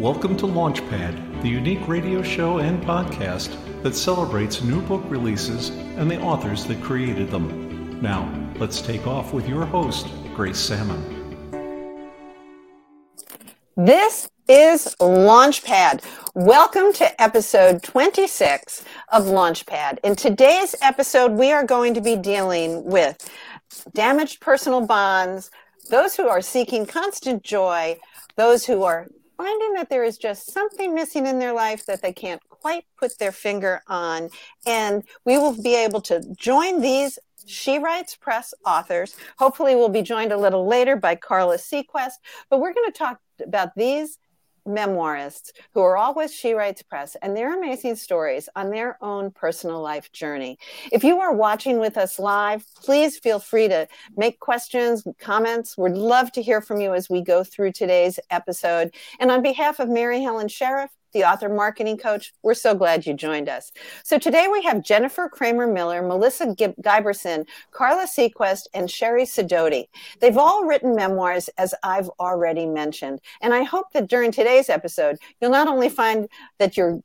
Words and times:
Welcome 0.00 0.36
to 0.36 0.46
Launchpad, 0.46 1.40
the 1.40 1.48
unique 1.48 1.88
radio 1.88 2.22
show 2.22 2.58
and 2.58 2.84
podcast 2.84 3.56
that 3.82 3.94
celebrates 3.94 4.60
new 4.60 4.82
book 4.82 5.02
releases 5.08 5.70
and 5.70 6.10
the 6.10 6.20
authors 6.20 6.66
that 6.66 6.82
created 6.82 7.30
them. 7.30 7.98
Now, 8.02 8.30
let's 8.58 8.82
take 8.82 9.06
off 9.06 9.32
with 9.32 9.48
your 9.48 9.64
host, 9.64 10.08
Grace 10.34 10.58
Sammon. 10.58 11.02
This 13.74 14.28
is 14.46 14.94
Launchpad. 15.00 16.04
Welcome 16.34 16.92
to 16.92 17.22
episode 17.22 17.82
26 17.82 18.84
of 19.12 19.24
Launchpad. 19.24 20.00
In 20.04 20.14
today's 20.14 20.74
episode, 20.82 21.32
we 21.32 21.52
are 21.52 21.64
going 21.64 21.94
to 21.94 22.02
be 22.02 22.16
dealing 22.16 22.84
with 22.84 23.30
damaged 23.94 24.40
personal 24.42 24.82
bonds, 24.82 25.50
those 25.88 26.14
who 26.14 26.28
are 26.28 26.42
seeking 26.42 26.84
constant 26.84 27.42
joy, 27.42 27.98
those 28.36 28.66
who 28.66 28.82
are 28.82 29.08
finding 29.36 29.74
that 29.74 29.90
there 29.90 30.04
is 30.04 30.18
just 30.18 30.52
something 30.52 30.94
missing 30.94 31.26
in 31.26 31.38
their 31.38 31.52
life 31.52 31.86
that 31.86 32.02
they 32.02 32.12
can't 32.12 32.42
quite 32.48 32.84
put 32.98 33.18
their 33.18 33.32
finger 33.32 33.82
on. 33.86 34.30
And 34.66 35.04
we 35.24 35.38
will 35.38 35.60
be 35.60 35.74
able 35.74 36.00
to 36.02 36.22
join 36.36 36.80
these 36.80 37.18
She 37.46 37.78
Writes 37.78 38.16
Press 38.16 38.54
authors. 38.64 39.16
Hopefully, 39.38 39.74
we'll 39.76 39.88
be 39.88 40.02
joined 40.02 40.32
a 40.32 40.36
little 40.36 40.66
later 40.66 40.96
by 40.96 41.14
Carla 41.14 41.58
Seaquist. 41.58 42.18
But 42.50 42.60
we're 42.60 42.74
going 42.74 42.90
to 42.90 42.98
talk 42.98 43.20
about 43.40 43.74
these 43.76 44.18
memoirists 44.66 45.52
who 45.72 45.80
are 45.80 45.96
all 45.96 46.14
with 46.14 46.30
She 46.30 46.52
Writes 46.52 46.82
Press 46.82 47.16
and 47.22 47.36
their 47.36 47.56
amazing 47.56 47.96
stories 47.96 48.48
on 48.56 48.70
their 48.70 48.98
own 49.02 49.30
personal 49.30 49.80
life 49.80 50.12
journey. 50.12 50.58
If 50.92 51.04
you 51.04 51.20
are 51.20 51.32
watching 51.32 51.78
with 51.78 51.96
us 51.96 52.18
live, 52.18 52.64
please 52.76 53.18
feel 53.18 53.38
free 53.38 53.68
to 53.68 53.88
make 54.16 54.40
questions, 54.40 55.06
comments. 55.20 55.76
We'd 55.78 55.92
love 55.92 56.32
to 56.32 56.42
hear 56.42 56.60
from 56.60 56.80
you 56.80 56.94
as 56.94 57.08
we 57.08 57.22
go 57.22 57.44
through 57.44 57.72
today's 57.72 58.18
episode. 58.30 58.94
And 59.20 59.30
on 59.30 59.42
behalf 59.42 59.78
of 59.78 59.88
Mary 59.88 60.20
Helen 60.20 60.48
Sheriff, 60.48 60.90
the 61.16 61.24
author 61.24 61.48
marketing 61.48 61.96
coach. 61.96 62.34
We're 62.42 62.54
so 62.54 62.74
glad 62.74 63.06
you 63.06 63.14
joined 63.14 63.48
us. 63.48 63.72
So 64.04 64.18
today 64.18 64.48
we 64.52 64.62
have 64.62 64.84
Jennifer 64.84 65.30
Cramer 65.30 65.66
Miller, 65.66 66.02
Melissa 66.02 66.48
Giberson, 66.54 67.46
Carla 67.70 68.06
Seaquist, 68.06 68.66
and 68.74 68.90
Sherry 68.90 69.24
Sidoti. 69.24 69.86
They've 70.20 70.36
all 70.36 70.66
written 70.66 70.94
memoirs, 70.94 71.48
as 71.56 71.74
I've 71.82 72.10
already 72.20 72.66
mentioned. 72.66 73.20
And 73.40 73.54
I 73.54 73.62
hope 73.62 73.86
that 73.94 74.08
during 74.08 74.30
today's 74.30 74.68
episode, 74.68 75.16
you'll 75.40 75.50
not 75.50 75.68
only 75.68 75.88
find 75.88 76.28
that 76.58 76.76
your 76.76 77.00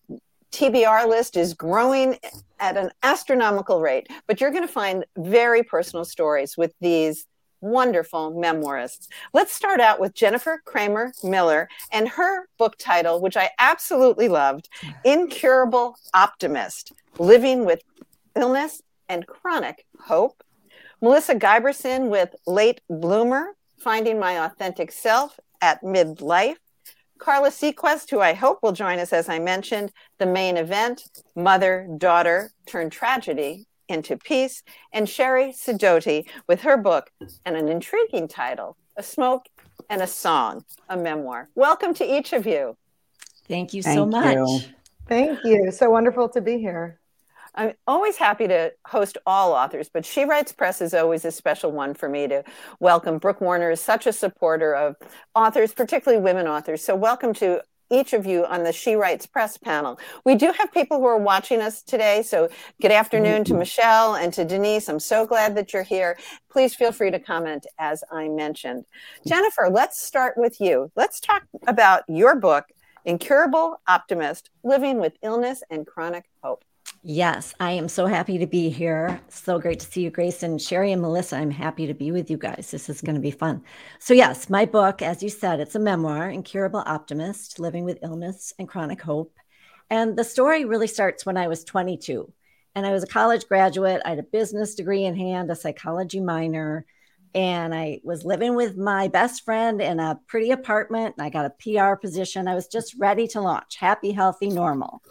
TBR 0.51 1.07
list 1.07 1.37
is 1.37 1.53
growing 1.53 2.19
at 2.59 2.75
an 2.75 2.91
astronomical 3.03 3.79
rate, 3.79 4.07
but 4.27 4.41
you're 4.41 4.51
going 4.51 4.67
to 4.67 4.73
find 4.73 5.05
very 5.17 5.63
personal 5.63 6.03
stories 6.03 6.57
with 6.57 6.73
these 6.81 7.25
wonderful 7.61 8.33
memoirists. 8.33 9.07
Let's 9.33 9.53
start 9.53 9.79
out 9.79 9.99
with 9.99 10.13
Jennifer 10.13 10.61
Cramer 10.65 11.13
Miller 11.23 11.69
and 11.91 12.09
her 12.09 12.47
book 12.57 12.75
title, 12.77 13.21
which 13.21 13.37
I 13.37 13.51
absolutely 13.59 14.27
loved 14.27 14.67
Incurable 15.05 15.95
Optimist 16.13 16.91
Living 17.19 17.65
with 17.65 17.81
Illness 18.35 18.81
and 19.07 19.27
Chronic 19.27 19.85
Hope. 19.99 20.43
Melissa 21.01 21.35
Giberson 21.35 22.09
with 22.09 22.35
Late 22.45 22.81
Bloomer 22.89 23.55
Finding 23.79 24.19
My 24.19 24.45
Authentic 24.45 24.91
Self 24.91 25.39
at 25.61 25.81
Midlife. 25.81 26.57
Carla 27.17 27.49
Seaquist, 27.49 28.09
who 28.09 28.19
I 28.19 28.33
hope 28.33 28.59
will 28.63 28.71
join 28.71 28.97
us, 28.97 29.13
as 29.13 29.29
I 29.29 29.37
mentioned, 29.37 29.91
the 30.17 30.25
main 30.25 30.57
event, 30.57 31.03
mother 31.35 31.87
daughter 31.97 32.51
turned 32.65 32.91
tragedy 32.91 33.67
into 33.91 34.17
peace, 34.17 34.63
and 34.91 35.07
Sherry 35.07 35.51
Sidoti 35.51 36.25
with 36.47 36.61
her 36.61 36.77
book 36.77 37.11
and 37.45 37.55
an 37.55 37.67
intriguing 37.67 38.27
title, 38.27 38.77
A 38.97 39.03
Smoke 39.03 39.47
and 39.89 40.01
a 40.01 40.07
Song, 40.07 40.63
a 40.89 40.97
memoir. 40.97 41.49
Welcome 41.55 41.93
to 41.95 42.05
each 42.05 42.33
of 42.33 42.47
you. 42.47 42.77
Thank 43.47 43.73
you 43.73 43.83
Thank 43.83 43.97
so 43.97 44.05
much. 44.05 44.35
You. 44.35 44.59
Thank 45.07 45.39
you. 45.43 45.71
So 45.71 45.89
wonderful 45.89 46.29
to 46.29 46.41
be 46.41 46.57
here. 46.57 46.99
I'm 47.53 47.73
always 47.85 48.15
happy 48.15 48.47
to 48.47 48.71
host 48.87 49.17
all 49.25 49.51
authors, 49.51 49.89
but 49.93 50.05
She 50.05 50.23
Writes 50.23 50.53
Press 50.53 50.81
is 50.81 50.93
always 50.93 51.25
a 51.25 51.31
special 51.31 51.73
one 51.73 51.93
for 51.93 52.07
me 52.07 52.29
to 52.29 52.45
welcome. 52.79 53.17
Brooke 53.17 53.41
Warner 53.41 53.71
is 53.71 53.81
such 53.81 54.07
a 54.07 54.13
supporter 54.13 54.73
of 54.73 54.95
authors, 55.35 55.73
particularly 55.73 56.23
women 56.23 56.47
authors. 56.47 56.81
So, 56.81 56.95
welcome 56.95 57.33
to 57.35 57.61
each 57.91 58.13
of 58.13 58.25
you 58.25 58.45
on 58.45 58.63
the 58.63 58.71
She 58.71 58.95
Writes 58.95 59.27
Press 59.27 59.57
panel. 59.57 59.99
We 60.25 60.35
do 60.35 60.51
have 60.57 60.73
people 60.73 60.97
who 60.97 61.05
are 61.05 61.17
watching 61.17 61.61
us 61.61 61.83
today. 61.83 62.23
So, 62.23 62.49
good 62.81 62.91
afternoon 62.91 63.43
to 63.45 63.53
Michelle 63.53 64.15
and 64.15 64.33
to 64.33 64.45
Denise. 64.45 64.89
I'm 64.89 64.99
so 64.99 65.27
glad 65.27 65.55
that 65.55 65.73
you're 65.73 65.83
here. 65.83 66.17
Please 66.49 66.73
feel 66.73 66.91
free 66.91 67.11
to 67.11 67.19
comment 67.19 67.67
as 67.77 68.03
I 68.11 68.29
mentioned. 68.29 68.85
Jennifer, 69.27 69.69
let's 69.69 70.01
start 70.01 70.37
with 70.37 70.59
you. 70.61 70.91
Let's 70.95 71.19
talk 71.19 71.43
about 71.67 72.03
your 72.07 72.35
book, 72.35 72.65
Incurable 73.05 73.81
Optimist 73.87 74.49
Living 74.63 74.99
with 74.99 75.13
Illness 75.21 75.61
and 75.69 75.85
Chronic 75.85 76.25
Hope. 76.43 76.63
Yes, 77.03 77.55
I 77.59 77.71
am 77.71 77.87
so 77.87 78.05
happy 78.05 78.37
to 78.37 78.45
be 78.45 78.69
here. 78.69 79.19
So 79.27 79.57
great 79.57 79.79
to 79.79 79.87
see 79.87 80.03
you, 80.03 80.11
Grace 80.11 80.43
and 80.43 80.61
Sherry 80.61 80.91
and 80.91 81.01
Melissa. 81.01 81.37
I'm 81.37 81.49
happy 81.49 81.87
to 81.87 81.95
be 81.95 82.11
with 82.11 82.29
you 82.29 82.37
guys. 82.37 82.69
This 82.69 82.89
is 82.89 83.01
going 83.01 83.15
to 83.15 83.21
be 83.21 83.31
fun. 83.31 83.63
So, 83.97 84.13
yes, 84.13 84.51
my 84.51 84.65
book, 84.65 85.01
as 85.01 85.23
you 85.23 85.29
said, 85.29 85.59
it's 85.59 85.73
a 85.73 85.79
memoir, 85.79 86.29
Incurable 86.29 86.83
Optimist 86.85 87.59
Living 87.59 87.85
with 87.85 87.97
Illness 88.03 88.53
and 88.59 88.67
Chronic 88.67 89.01
Hope. 89.01 89.35
And 89.89 90.15
the 90.15 90.23
story 90.23 90.63
really 90.63 90.85
starts 90.85 91.25
when 91.25 91.37
I 91.37 91.47
was 91.47 91.63
22. 91.63 92.31
And 92.75 92.85
I 92.85 92.91
was 92.91 93.03
a 93.03 93.07
college 93.07 93.47
graduate. 93.47 94.03
I 94.05 94.09
had 94.09 94.19
a 94.19 94.23
business 94.23 94.75
degree 94.75 95.03
in 95.03 95.15
hand, 95.15 95.49
a 95.49 95.55
psychology 95.55 96.19
minor. 96.19 96.85
And 97.33 97.73
I 97.73 98.01
was 98.03 98.25
living 98.25 98.53
with 98.53 98.77
my 98.77 99.07
best 99.07 99.43
friend 99.43 99.81
in 99.81 99.99
a 99.99 100.19
pretty 100.27 100.51
apartment. 100.51 101.15
And 101.17 101.25
I 101.25 101.31
got 101.31 101.45
a 101.45 101.85
PR 101.87 101.95
position. 101.95 102.47
I 102.47 102.53
was 102.53 102.67
just 102.67 102.93
ready 102.99 103.27
to 103.29 103.41
launch, 103.41 103.77
happy, 103.77 104.11
healthy, 104.11 104.49
normal. 104.49 105.01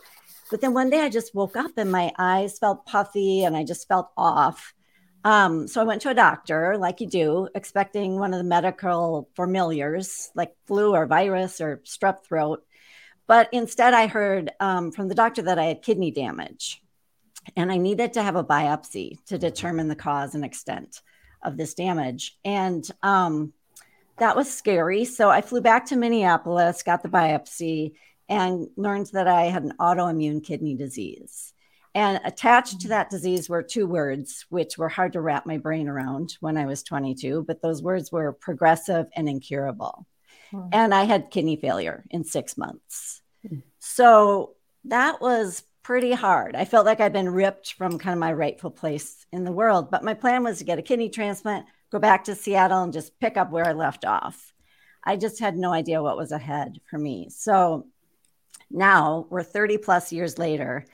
But 0.50 0.60
then 0.60 0.74
one 0.74 0.90
day 0.90 1.00
I 1.00 1.08
just 1.08 1.34
woke 1.34 1.56
up 1.56 1.72
and 1.76 1.92
my 1.92 2.12
eyes 2.18 2.58
felt 2.58 2.86
puffy 2.86 3.44
and 3.44 3.56
I 3.56 3.64
just 3.64 3.86
felt 3.86 4.10
off. 4.16 4.74
Um, 5.22 5.68
so 5.68 5.80
I 5.80 5.84
went 5.84 6.02
to 6.02 6.10
a 6.10 6.14
doctor, 6.14 6.76
like 6.78 7.00
you 7.00 7.06
do, 7.06 7.48
expecting 7.54 8.18
one 8.18 8.32
of 8.32 8.38
the 8.38 8.44
medical 8.44 9.28
familiars, 9.36 10.30
like 10.34 10.54
flu 10.66 10.94
or 10.94 11.06
virus 11.06 11.60
or 11.60 11.82
strep 11.84 12.24
throat. 12.24 12.64
But 13.26 13.48
instead, 13.52 13.94
I 13.94 14.06
heard 14.06 14.50
um, 14.58 14.90
from 14.90 15.08
the 15.08 15.14
doctor 15.14 15.42
that 15.42 15.58
I 15.58 15.64
had 15.66 15.82
kidney 15.82 16.10
damage 16.10 16.82
and 17.56 17.70
I 17.70 17.76
needed 17.76 18.14
to 18.14 18.22
have 18.22 18.36
a 18.36 18.44
biopsy 18.44 19.24
to 19.26 19.38
determine 19.38 19.88
the 19.88 19.94
cause 19.94 20.34
and 20.34 20.44
extent 20.44 21.00
of 21.42 21.56
this 21.56 21.74
damage. 21.74 22.38
And 22.44 22.88
um, 23.02 23.52
that 24.18 24.36
was 24.36 24.52
scary. 24.52 25.04
So 25.04 25.30
I 25.30 25.40
flew 25.40 25.60
back 25.60 25.86
to 25.86 25.96
Minneapolis, 25.96 26.82
got 26.82 27.02
the 27.02 27.08
biopsy, 27.08 27.92
and 28.30 28.68
learned 28.76 29.06
that 29.12 29.26
I 29.26 29.46
had 29.46 29.64
an 29.64 29.74
autoimmune 29.80 30.42
kidney 30.42 30.76
disease. 30.76 31.52
And 31.96 32.20
attached 32.24 32.80
to 32.82 32.88
that 32.88 33.10
disease 33.10 33.48
were 33.48 33.64
two 33.64 33.88
words, 33.88 34.46
which 34.48 34.78
were 34.78 34.88
hard 34.88 35.14
to 35.14 35.20
wrap 35.20 35.44
my 35.44 35.58
brain 35.58 35.88
around 35.88 36.36
when 36.38 36.56
I 36.56 36.66
was 36.66 36.84
22, 36.84 37.44
but 37.48 37.60
those 37.60 37.82
words 37.82 38.12
were 38.12 38.32
progressive 38.32 39.06
and 39.16 39.28
incurable. 39.28 40.06
Hmm. 40.52 40.68
And 40.72 40.94
I 40.94 41.02
had 41.02 41.32
kidney 41.32 41.56
failure 41.56 42.04
in 42.10 42.22
six 42.22 42.56
months. 42.56 43.20
Hmm. 43.46 43.58
So 43.80 44.54
that 44.84 45.20
was 45.20 45.64
pretty 45.82 46.12
hard. 46.12 46.54
I 46.54 46.64
felt 46.64 46.86
like 46.86 47.00
I'd 47.00 47.12
been 47.12 47.28
ripped 47.28 47.72
from 47.72 47.98
kind 47.98 48.12
of 48.12 48.20
my 48.20 48.32
rightful 48.32 48.70
place 48.70 49.26
in 49.32 49.42
the 49.42 49.50
world. 49.50 49.90
But 49.90 50.04
my 50.04 50.14
plan 50.14 50.44
was 50.44 50.58
to 50.58 50.64
get 50.64 50.78
a 50.78 50.82
kidney 50.82 51.08
transplant, 51.08 51.66
go 51.90 51.98
back 51.98 52.22
to 52.24 52.36
Seattle, 52.36 52.84
and 52.84 52.92
just 52.92 53.18
pick 53.18 53.36
up 53.36 53.50
where 53.50 53.66
I 53.66 53.72
left 53.72 54.04
off. 54.04 54.54
I 55.02 55.16
just 55.16 55.40
had 55.40 55.56
no 55.56 55.72
idea 55.72 56.02
what 56.02 56.16
was 56.16 56.30
ahead 56.30 56.80
for 56.88 56.98
me. 56.98 57.28
So 57.30 57.86
now 58.70 59.26
we're 59.30 59.42
30 59.42 59.78
plus 59.78 60.12
years 60.12 60.38
later, 60.38 60.84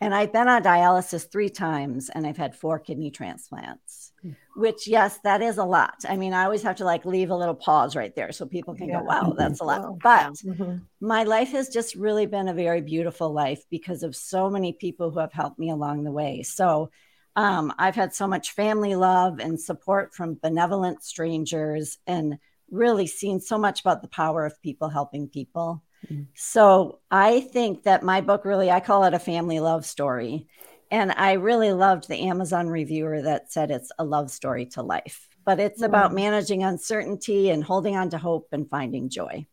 and 0.00 0.14
I've 0.14 0.32
been 0.32 0.48
on 0.48 0.62
dialysis 0.62 1.30
three 1.30 1.48
times 1.48 2.10
and 2.10 2.26
I've 2.26 2.36
had 2.36 2.54
four 2.54 2.78
kidney 2.78 3.10
transplants, 3.10 4.12
hmm. 4.20 4.32
which, 4.54 4.86
yes, 4.86 5.18
that 5.24 5.40
is 5.40 5.56
a 5.56 5.64
lot. 5.64 6.04
I 6.06 6.16
mean, 6.16 6.34
I 6.34 6.44
always 6.44 6.62
have 6.64 6.76
to 6.76 6.84
like 6.84 7.06
leave 7.06 7.30
a 7.30 7.36
little 7.36 7.54
pause 7.54 7.96
right 7.96 8.14
there 8.14 8.30
so 8.32 8.44
people 8.44 8.74
can 8.74 8.88
yeah. 8.88 9.00
go, 9.00 9.04
wow, 9.04 9.34
that's 9.36 9.60
a 9.60 9.64
lot. 9.64 9.82
Wow. 9.82 9.98
But 10.02 10.34
mm-hmm. 10.34 10.76
my 11.00 11.24
life 11.24 11.52
has 11.52 11.70
just 11.70 11.94
really 11.94 12.26
been 12.26 12.48
a 12.48 12.54
very 12.54 12.82
beautiful 12.82 13.32
life 13.32 13.62
because 13.70 14.02
of 14.02 14.14
so 14.14 14.50
many 14.50 14.74
people 14.74 15.10
who 15.10 15.20
have 15.20 15.32
helped 15.32 15.58
me 15.58 15.70
along 15.70 16.04
the 16.04 16.12
way. 16.12 16.42
So, 16.42 16.90
um, 17.34 17.72
I've 17.78 17.94
had 17.94 18.14
so 18.14 18.26
much 18.26 18.52
family 18.52 18.96
love 18.96 19.40
and 19.40 19.60
support 19.60 20.14
from 20.14 20.38
benevolent 20.42 21.04
strangers 21.04 21.98
and 22.06 22.38
really 22.70 23.06
seen 23.06 23.40
so 23.40 23.58
much 23.58 23.82
about 23.82 24.00
the 24.00 24.08
power 24.08 24.46
of 24.46 24.60
people 24.62 24.88
helping 24.88 25.28
people. 25.28 25.82
So 26.34 27.00
I 27.10 27.40
think 27.40 27.84
that 27.84 28.02
my 28.02 28.20
book 28.20 28.44
really, 28.44 28.70
I 28.70 28.80
call 28.80 29.04
it 29.04 29.14
a 29.14 29.18
family 29.18 29.60
love 29.60 29.84
story. 29.84 30.46
And 30.90 31.12
I 31.12 31.32
really 31.32 31.72
loved 31.72 32.08
the 32.08 32.28
Amazon 32.28 32.68
reviewer 32.68 33.22
that 33.22 33.50
said 33.50 33.70
it's 33.70 33.90
a 33.98 34.04
love 34.04 34.30
story 34.30 34.66
to 34.66 34.82
life, 34.82 35.28
but 35.44 35.58
it's 35.58 35.82
mm. 35.82 35.86
about 35.86 36.14
managing 36.14 36.62
uncertainty 36.62 37.50
and 37.50 37.64
holding 37.64 37.96
on 37.96 38.10
to 38.10 38.18
hope 38.18 38.48
and 38.52 38.68
finding 38.70 39.08
joy. 39.08 39.46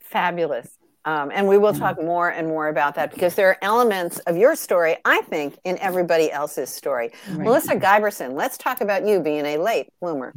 Fabulous. 0.00 0.79
Um, 1.06 1.30
and 1.32 1.48
we 1.48 1.56
will 1.56 1.72
talk 1.72 2.00
more 2.00 2.28
and 2.28 2.46
more 2.46 2.68
about 2.68 2.94
that 2.96 3.10
because 3.10 3.34
there 3.34 3.48
are 3.48 3.56
elements 3.62 4.18
of 4.20 4.36
your 4.36 4.54
story, 4.54 4.96
I 5.04 5.22
think, 5.22 5.58
in 5.64 5.78
everybody 5.78 6.30
else's 6.30 6.68
story. 6.68 7.10
Right. 7.30 7.38
Melissa 7.38 7.76
Giberson, 7.76 8.34
let's 8.34 8.58
talk 8.58 8.82
about 8.82 9.06
you 9.06 9.20
being 9.20 9.46
a 9.46 9.56
late 9.56 9.88
bloomer. 10.00 10.34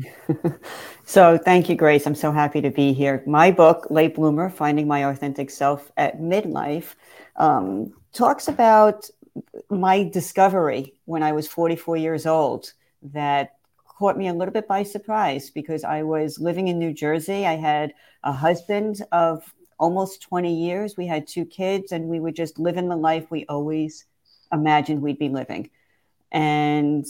so, 1.06 1.38
thank 1.38 1.68
you, 1.68 1.76
Grace. 1.76 2.08
I'm 2.08 2.16
so 2.16 2.32
happy 2.32 2.62
to 2.62 2.70
be 2.70 2.94
here. 2.94 3.24
My 3.28 3.52
book, 3.52 3.88
Late 3.90 4.16
Bloomer 4.16 4.50
Finding 4.50 4.88
My 4.88 5.06
Authentic 5.10 5.50
Self 5.50 5.92
at 5.98 6.20
Midlife, 6.20 6.96
um, 7.36 7.94
talks 8.14 8.48
about 8.48 9.10
my 9.70 10.04
discovery 10.04 10.94
when 11.06 11.24
I 11.24 11.34
was 11.34 11.48
44 11.48 11.98
years 11.98 12.26
old 12.26 12.72
that 13.02 13.56
caught 13.86 14.18
me 14.18 14.28
a 14.28 14.34
little 14.34 14.54
bit 14.54 14.68
by 14.68 14.84
surprise 14.84 15.50
because 15.50 15.84
I 15.84 16.04
was 16.04 16.40
living 16.40 16.68
in 16.68 16.80
New 16.80 16.94
Jersey. 16.94 17.46
I 17.46 17.56
had 17.56 17.94
a 18.24 18.32
husband 18.32 19.02
of 19.12 19.54
almost 19.84 20.22
20 20.22 20.54
years. 20.54 20.96
We 20.96 21.08
had 21.08 21.28
two 21.28 21.44
kids, 21.44 21.92
and 21.92 22.08
we 22.08 22.22
would 22.22 22.38
just 22.38 22.58
live 22.58 22.78
in 22.78 22.88
the 22.88 22.96
life 22.96 23.30
we 23.30 23.46
always 23.48 24.06
imagined 24.54 25.02
we'd 25.02 25.20
be 25.20 25.28
living. 25.28 25.70
And 26.32 27.06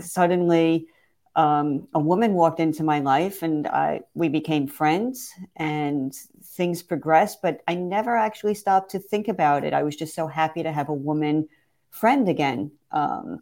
suddenly, 0.00 0.88
um, 1.36 1.86
a 1.94 2.00
woman 2.00 2.34
walked 2.34 2.58
into 2.58 2.82
my 2.82 2.98
life, 2.98 3.44
and 3.44 3.68
I, 3.68 4.00
we 4.14 4.28
became 4.28 4.66
friends, 4.66 5.30
and 5.54 6.12
things 6.42 6.82
progressed. 6.82 7.42
But 7.42 7.62
I 7.68 7.76
never 7.76 8.16
actually 8.16 8.54
stopped 8.54 8.90
to 8.90 8.98
think 8.98 9.28
about 9.28 9.62
it. 9.62 9.72
I 9.72 9.84
was 9.84 9.94
just 9.94 10.12
so 10.12 10.26
happy 10.26 10.64
to 10.64 10.72
have 10.72 10.88
a 10.88 11.00
woman 11.08 11.48
friend 11.90 12.28
again. 12.28 12.72
Um, 12.90 13.40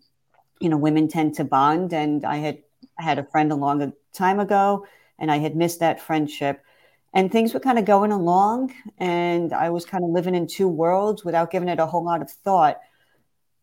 you 0.61 0.69
know, 0.69 0.77
women 0.77 1.09
tend 1.09 1.37
to 1.37 1.45
bond, 1.45 1.95
and 1.95 2.23
I 2.27 2.37
had 2.37 2.59
had 2.99 3.19
a 3.19 3.25
friend 3.25 3.51
a 3.51 3.63
long 3.65 3.95
time 4.13 4.41
ago, 4.41 4.85
and 5.19 5.31
I 5.33 5.39
had 5.39 5.57
missed 5.57 5.81
that 5.81 6.03
friendship 6.03 6.63
and 7.15 7.33
things 7.33 7.55
were 7.55 7.61
kind 7.61 7.79
of 7.79 7.85
going 7.85 8.13
along 8.13 8.73
and 8.99 9.53
i 9.53 9.71
was 9.71 9.85
kind 9.85 10.05
of 10.05 10.11
living 10.11 10.35
in 10.35 10.47
two 10.47 10.69
worlds 10.69 11.25
without 11.25 11.51
giving 11.51 11.69
it 11.69 11.79
a 11.79 11.87
whole 11.87 12.05
lot 12.05 12.23
of 12.23 12.31
thought 12.31 12.79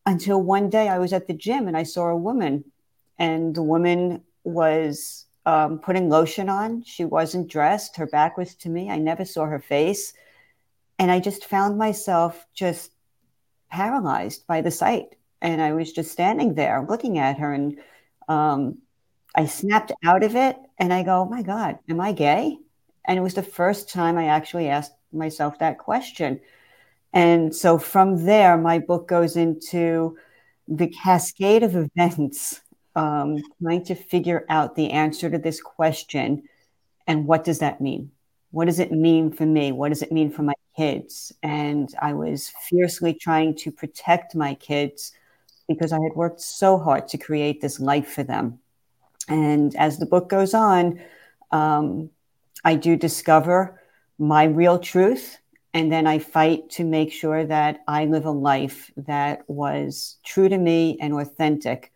until 0.05 0.41
one 0.41 0.69
day 0.69 0.87
i 0.87 0.99
was 0.99 1.13
at 1.13 1.27
the 1.27 1.33
gym 1.33 1.67
and 1.67 1.77
i 1.77 1.83
saw 1.83 2.07
a 2.07 2.15
woman 2.15 2.63
and 3.17 3.55
the 3.55 3.63
woman 3.63 4.21
was 4.43 5.25
um, 5.45 5.79
putting 5.79 6.09
lotion 6.09 6.49
on. 6.49 6.83
She 6.83 7.05
wasn't 7.05 7.47
dressed. 7.47 7.95
Her 7.97 8.07
back 8.07 8.37
was 8.37 8.55
to 8.55 8.69
me. 8.69 8.89
I 8.89 8.97
never 8.97 9.25
saw 9.25 9.45
her 9.45 9.59
face. 9.59 10.13
And 10.97 11.11
i 11.11 11.19
just 11.19 11.45
found 11.45 11.77
myself 11.77 12.45
just 12.53 12.91
paralyzed 13.69 14.47
by 14.47 14.61
the 14.61 14.71
sight. 14.71 15.15
And 15.41 15.61
i 15.61 15.73
was 15.73 15.91
just 15.91 16.11
standing 16.11 16.55
there 16.55 16.85
looking 16.89 17.19
at 17.19 17.37
her 17.39 17.53
and 17.53 17.77
um, 18.27 18.79
i 19.35 19.45
snapped 19.45 19.91
out 20.03 20.23
of 20.23 20.35
it 20.35 20.57
and 20.79 20.93
i 20.93 21.03
go 21.03 21.21
oh 21.21 21.25
my 21.25 21.43
god 21.43 21.77
am 21.89 21.99
i 21.99 22.13
gay 22.13 22.57
and 23.07 23.17
it 23.17 23.21
was 23.21 23.33
the 23.33 23.43
first 23.43 23.89
time 23.89 24.17
I 24.17 24.25
actually 24.25 24.67
asked 24.67 24.93
myself 25.11 25.59
that 25.59 25.77
question. 25.77 26.39
And 27.13 27.55
so 27.55 27.77
from 27.77 28.25
there, 28.25 28.57
my 28.57 28.79
book 28.79 29.07
goes 29.07 29.37
into 29.37 30.17
the 30.67 30.87
cascade 30.87 31.63
of 31.63 31.75
events, 31.75 32.61
um, 32.95 33.37
trying 33.61 33.85
to 33.85 33.95
figure 33.95 34.45
out 34.49 34.75
the 34.75 34.91
answer 34.91 35.29
to 35.29 35.37
this 35.37 35.61
question. 35.61 36.43
And 37.07 37.25
what 37.25 37.43
does 37.43 37.59
that 37.59 37.79
mean? 37.79 38.11
What 38.51 38.65
does 38.65 38.79
it 38.79 38.91
mean 38.91 39.31
for 39.31 39.45
me? 39.45 39.71
What 39.71 39.89
does 39.89 40.01
it 40.01 40.11
mean 40.11 40.29
for 40.29 40.43
my 40.43 40.53
kids? 40.75 41.31
And 41.43 41.93
I 42.01 42.13
was 42.13 42.51
fiercely 42.69 43.13
trying 43.13 43.55
to 43.57 43.71
protect 43.71 44.35
my 44.35 44.55
kids 44.55 45.11
because 45.67 45.91
I 45.91 45.99
had 46.01 46.15
worked 46.15 46.41
so 46.41 46.77
hard 46.77 47.07
to 47.09 47.17
create 47.17 47.61
this 47.61 47.79
life 47.79 48.07
for 48.07 48.23
them. 48.23 48.59
And 49.27 49.75
as 49.75 49.97
the 49.97 50.05
book 50.05 50.29
goes 50.29 50.53
on, 50.53 51.01
um, 51.51 52.09
I 52.65 52.75
do 52.75 52.97
discover 52.97 53.79
my 54.17 54.43
real 54.43 54.79
truth. 54.79 55.37
And 55.73 55.91
then 55.91 56.07
I 56.07 56.19
fight 56.19 56.69
to 56.71 56.83
make 56.83 57.11
sure 57.11 57.45
that 57.45 57.83
I 57.87 58.05
live 58.05 58.25
a 58.25 58.31
life 58.31 58.91
that 58.95 59.43
was 59.47 60.17
true 60.25 60.49
to 60.49 60.57
me 60.57 60.97
and 60.99 61.13
authentic 61.13 61.91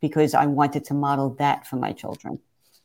because 0.00 0.32
I 0.32 0.46
wanted 0.46 0.84
to 0.86 0.94
model 0.94 1.30
that 1.38 1.66
for 1.66 1.76
my 1.76 1.92
children. 1.92 2.38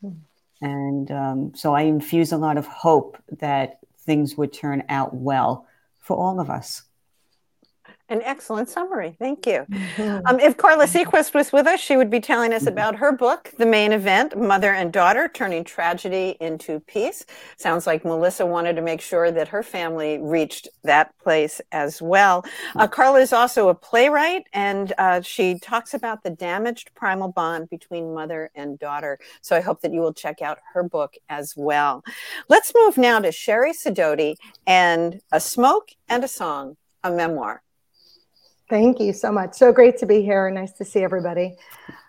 Mm. 0.03 0.17
And 0.61 1.11
um, 1.11 1.51
so 1.55 1.73
I 1.73 1.83
infuse 1.83 2.31
a 2.31 2.37
lot 2.37 2.57
of 2.57 2.65
hope 2.67 3.17
that 3.39 3.79
things 3.99 4.35
would 4.35 4.51
turn 4.51 4.83
out 4.89 5.13
well 5.13 5.67
for 5.99 6.17
all 6.17 6.39
of 6.39 6.49
us. 6.49 6.83
An 8.11 8.21
excellent 8.23 8.67
summary. 8.67 9.15
Thank 9.17 9.47
you. 9.47 9.65
Mm-hmm. 9.91 10.25
Um, 10.25 10.39
if 10.39 10.57
Carla 10.57 10.85
Seaquist 10.85 11.33
was 11.33 11.51
with 11.51 11.67
us, 11.67 11.79
she 11.79 11.97
would 11.97 12.09
be 12.09 12.19
telling 12.19 12.53
us 12.53 12.65
about 12.65 12.95
her 12.95 13.11
book, 13.11 13.51
The 13.57 13.65
Main 13.65 13.91
Event 13.91 14.37
Mother 14.37 14.71
and 14.73 14.91
Daughter 14.91 15.27
Turning 15.27 15.63
Tragedy 15.63 16.37
into 16.39 16.79
Peace. 16.81 17.25
Sounds 17.57 17.85
like 17.85 18.05
Melissa 18.05 18.45
wanted 18.45 18.75
to 18.77 18.81
make 18.81 19.01
sure 19.01 19.31
that 19.31 19.49
her 19.49 19.63
family 19.63 20.17
reached 20.19 20.69
that 20.83 21.17
place 21.19 21.61
as 21.71 22.01
well. 22.01 22.45
Uh, 22.75 22.87
Carla 22.87 23.19
is 23.19 23.33
also 23.33 23.69
a 23.69 23.75
playwright, 23.75 24.43
and 24.53 24.93
uh, 24.97 25.21
she 25.21 25.59
talks 25.59 25.93
about 25.93 26.23
the 26.23 26.29
damaged 26.29 26.91
primal 26.95 27.31
bond 27.31 27.69
between 27.69 28.13
mother 28.13 28.49
and 28.55 28.79
daughter. 28.79 29.19
So 29.41 29.55
I 29.55 29.61
hope 29.61 29.81
that 29.81 29.93
you 29.93 29.99
will 29.99 30.13
check 30.13 30.41
out 30.41 30.59
her 30.73 30.83
book 30.83 31.15
as 31.27 31.53
well. 31.57 32.03
Let's 32.49 32.71
move 32.75 32.97
now 32.97 33.19
to 33.19 33.31
Sherry 33.31 33.73
Sidoti 33.73 34.35
and 34.65 35.21
A 35.31 35.39
Smoke 35.39 35.91
and 36.07 36.23
a 36.23 36.27
Song, 36.27 36.77
a 37.03 37.11
memoir. 37.11 37.61
Thank 38.71 39.01
you 39.01 39.12
so 39.12 39.33
much. 39.33 39.56
So 39.56 39.73
great 39.73 39.97
to 39.97 40.06
be 40.06 40.21
here. 40.21 40.50
Nice 40.50 40.71
to 40.77 40.85
see 40.85 41.01
everybody. 41.01 41.57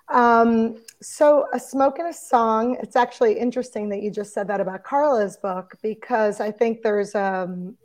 Um, 0.09 0.76
so, 1.00 1.47
A 1.53 1.59
Smoke 1.59 1.99
and 1.99 2.09
a 2.09 2.12
Song, 2.12 2.76
it's 2.81 2.94
actually 2.94 3.37
interesting 3.37 3.88
that 3.88 4.00
you 4.00 4.12
just 4.12 4.32
said 4.32 4.47
that 4.47 4.61
about 4.61 4.85
Carla's 4.85 5.37
book 5.37 5.75
because 5.82 6.41
I 6.41 6.53
think 6.53 6.82
there's 6.82 7.17
um, 7.17 7.76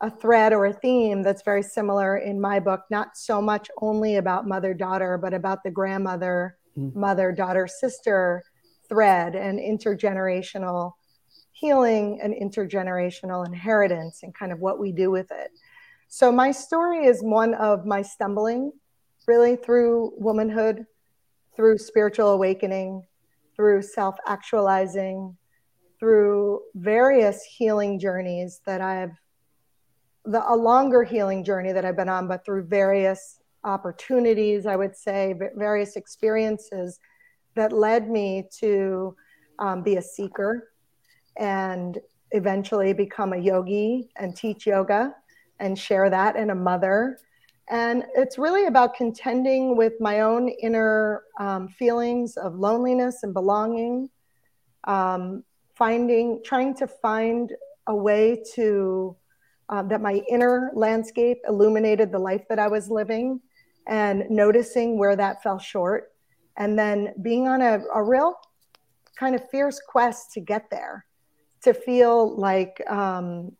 a 0.00 0.08
thread 0.08 0.54
or 0.54 0.64
a 0.64 0.72
theme 0.72 1.22
that's 1.22 1.42
very 1.42 1.62
similar 1.62 2.16
in 2.16 2.40
my 2.40 2.60
book, 2.60 2.84
not 2.90 3.14
so 3.14 3.42
much 3.42 3.68
only 3.82 4.16
about 4.16 4.48
mother 4.48 4.72
daughter, 4.72 5.18
but 5.18 5.34
about 5.34 5.62
the 5.62 5.70
grandmother, 5.70 6.56
mm. 6.78 6.94
mother 6.94 7.30
daughter, 7.30 7.66
sister 7.66 8.42
thread 8.88 9.34
and 9.34 9.58
intergenerational 9.58 10.92
healing 11.52 12.20
and 12.22 12.32
intergenerational 12.32 13.46
inheritance 13.46 14.22
and 14.22 14.34
kind 14.34 14.50
of 14.50 14.60
what 14.60 14.78
we 14.78 14.92
do 14.92 15.10
with 15.10 15.30
it. 15.30 15.50
So 16.16 16.30
my 16.30 16.52
story 16.52 17.06
is 17.06 17.24
one 17.24 17.54
of 17.54 17.86
my 17.86 18.00
stumbling 18.00 18.70
really 19.26 19.56
through 19.56 20.12
womanhood, 20.16 20.86
through 21.56 21.78
spiritual 21.78 22.28
awakening, 22.28 23.02
through 23.56 23.82
self 23.82 24.14
actualizing, 24.24 25.36
through 25.98 26.60
various 26.76 27.42
healing 27.42 27.98
journeys 27.98 28.60
that 28.64 28.80
I've, 28.80 29.10
the, 30.24 30.48
a 30.48 30.54
longer 30.54 31.02
healing 31.02 31.42
journey 31.42 31.72
that 31.72 31.84
I've 31.84 31.96
been 31.96 32.08
on, 32.08 32.28
but 32.28 32.44
through 32.44 32.66
various 32.68 33.40
opportunities, 33.64 34.66
I 34.66 34.76
would 34.76 34.96
say, 34.96 35.34
various 35.56 35.96
experiences 35.96 37.00
that 37.56 37.72
led 37.72 38.08
me 38.08 38.44
to 38.60 39.16
um, 39.58 39.82
be 39.82 39.96
a 39.96 40.02
seeker 40.02 40.74
and 41.36 41.98
eventually 42.30 42.92
become 42.92 43.32
a 43.32 43.36
yogi 43.36 44.10
and 44.16 44.36
teach 44.36 44.64
yoga 44.64 45.12
and 45.60 45.78
share 45.78 46.10
that 46.10 46.36
and 46.36 46.50
a 46.50 46.54
mother. 46.54 47.18
And 47.70 48.04
it's 48.14 48.36
really 48.36 48.66
about 48.66 48.94
contending 48.94 49.76
with 49.76 49.94
my 50.00 50.20
own 50.20 50.48
inner 50.48 51.22
um, 51.40 51.68
feelings 51.68 52.36
of 52.36 52.54
loneliness 52.56 53.22
and 53.22 53.32
belonging, 53.32 54.10
um, 54.84 55.44
finding, 55.74 56.42
trying 56.44 56.74
to 56.74 56.86
find 56.86 57.52
a 57.86 57.94
way 57.94 58.42
to, 58.54 59.16
uh, 59.70 59.82
that 59.84 60.02
my 60.02 60.22
inner 60.30 60.70
landscape 60.74 61.38
illuminated 61.48 62.12
the 62.12 62.18
life 62.18 62.42
that 62.50 62.58
I 62.58 62.68
was 62.68 62.90
living 62.90 63.40
and 63.86 64.24
noticing 64.28 64.98
where 64.98 65.16
that 65.16 65.42
fell 65.42 65.58
short. 65.58 66.12
And 66.56 66.78
then 66.78 67.14
being 67.22 67.48
on 67.48 67.62
a, 67.62 67.82
a 67.94 68.02
real 68.02 68.34
kind 69.16 69.34
of 69.34 69.48
fierce 69.50 69.80
quest 69.80 70.32
to 70.32 70.40
get 70.40 70.68
there, 70.70 71.06
to 71.62 71.72
feel 71.72 72.36
like 72.36 72.82
um, 72.88 73.52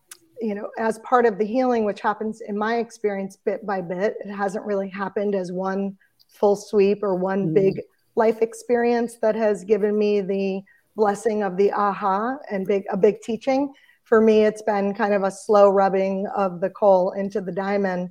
you 0.44 0.54
know, 0.54 0.68
as 0.78 0.98
part 0.98 1.24
of 1.24 1.38
the 1.38 1.44
healing, 1.44 1.84
which 1.84 2.00
happens 2.00 2.42
in 2.42 2.56
my 2.56 2.76
experience 2.76 3.36
bit 3.36 3.64
by 3.64 3.80
bit, 3.80 4.16
it 4.24 4.30
hasn't 4.30 4.66
really 4.66 4.90
happened 4.90 5.34
as 5.34 5.50
one 5.50 5.96
full 6.28 6.54
sweep 6.54 7.02
or 7.02 7.14
one 7.14 7.48
mm. 7.48 7.54
big 7.54 7.80
life 8.14 8.42
experience 8.42 9.16
that 9.22 9.34
has 9.34 9.64
given 9.64 9.98
me 9.98 10.20
the 10.20 10.62
blessing 10.96 11.42
of 11.42 11.56
the 11.56 11.72
aha 11.72 12.36
and 12.50 12.66
big 12.66 12.84
a 12.90 12.96
big 12.96 13.22
teaching. 13.22 13.72
For 14.04 14.20
me, 14.20 14.44
it's 14.44 14.60
been 14.60 14.92
kind 14.92 15.14
of 15.14 15.22
a 15.22 15.30
slow 15.30 15.70
rubbing 15.70 16.26
of 16.36 16.60
the 16.60 16.70
coal 16.70 17.12
into 17.12 17.40
the 17.40 17.52
diamond. 17.52 18.10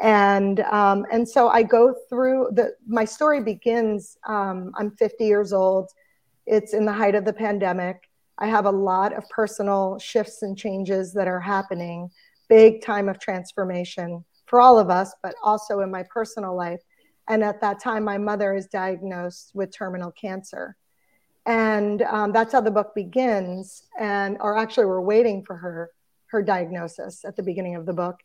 And 0.00 0.60
um, 0.60 1.06
and 1.12 1.28
so 1.28 1.48
I 1.48 1.62
go 1.62 1.94
through 2.08 2.48
the 2.52 2.74
my 2.86 3.04
story 3.04 3.40
begins. 3.40 4.18
Um, 4.26 4.72
I'm 4.76 4.90
50 4.90 5.24
years 5.24 5.52
old. 5.52 5.90
It's 6.46 6.74
in 6.74 6.84
the 6.84 6.92
height 6.92 7.14
of 7.14 7.24
the 7.24 7.32
pandemic. 7.32 8.07
I 8.38 8.46
have 8.46 8.66
a 8.66 8.70
lot 8.70 9.12
of 9.12 9.28
personal 9.28 9.98
shifts 9.98 10.42
and 10.42 10.56
changes 10.56 11.12
that 11.14 11.28
are 11.28 11.40
happening, 11.40 12.10
big 12.48 12.82
time 12.82 13.08
of 13.08 13.18
transformation 13.18 14.24
for 14.46 14.60
all 14.60 14.78
of 14.78 14.90
us, 14.90 15.12
but 15.22 15.34
also 15.42 15.80
in 15.80 15.90
my 15.90 16.04
personal 16.04 16.56
life. 16.56 16.80
And 17.28 17.44
at 17.44 17.60
that 17.60 17.80
time, 17.82 18.04
my 18.04 18.16
mother 18.16 18.54
is 18.54 18.66
diagnosed 18.66 19.50
with 19.54 19.72
terminal 19.72 20.12
cancer. 20.12 20.76
And 21.44 22.02
um, 22.02 22.32
that's 22.32 22.52
how 22.52 22.60
the 22.60 22.70
book 22.70 22.94
begins. 22.94 23.82
And, 23.98 24.36
or 24.40 24.56
actually, 24.56 24.86
we're 24.86 25.00
waiting 25.00 25.44
for 25.44 25.56
her 25.56 25.90
her 26.28 26.42
diagnosis 26.42 27.24
at 27.24 27.36
the 27.36 27.42
beginning 27.42 27.74
of 27.74 27.86
the 27.86 27.92
book. 27.92 28.20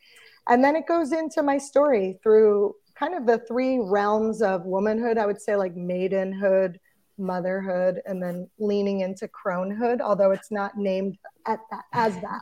And 0.48 0.64
then 0.64 0.76
it 0.76 0.88
goes 0.88 1.12
into 1.12 1.42
my 1.42 1.58
story 1.58 2.20
through 2.22 2.76
kind 2.96 3.16
of 3.16 3.26
the 3.26 3.40
three 3.48 3.80
realms 3.80 4.42
of 4.42 4.66
womanhood. 4.66 5.18
I 5.18 5.26
would 5.26 5.42
say 5.42 5.56
like 5.56 5.76
maidenhood, 5.76 6.80
motherhood, 7.18 8.02
and 8.06 8.22
then 8.22 8.50
leaning 8.60 9.02
into 9.02 9.28
cronehood, 9.28 10.02
although 10.02 10.32
it's 10.32 10.52
not 10.52 10.78
named 10.78 11.18
at 11.46 11.60
that, 11.72 11.86
as 11.94 12.16
that. 12.22 12.42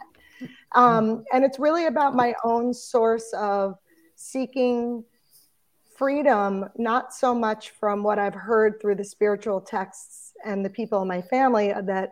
Um, 0.74 1.24
and 1.34 1.44
it's 1.44 1.60
really 1.60 1.86
about 1.86 2.16
my 2.16 2.34
own 2.44 2.74
source 2.74 3.32
of 3.34 3.76
seeking 4.16 5.04
freedom, 5.98 6.66
not 6.78 7.14
so 7.14 7.36
much 7.36 7.72
from 7.72 8.02
what 8.02 8.18
I've 8.18 8.34
heard 8.34 8.82
through 8.82 8.96
the 8.96 9.04
spiritual 9.04 9.62
texts 9.62 10.34
and 10.44 10.66
the 10.66 10.70
people 10.70 11.02
in 11.02 11.08
my 11.08 11.22
family 11.22 11.74
that, 11.74 12.12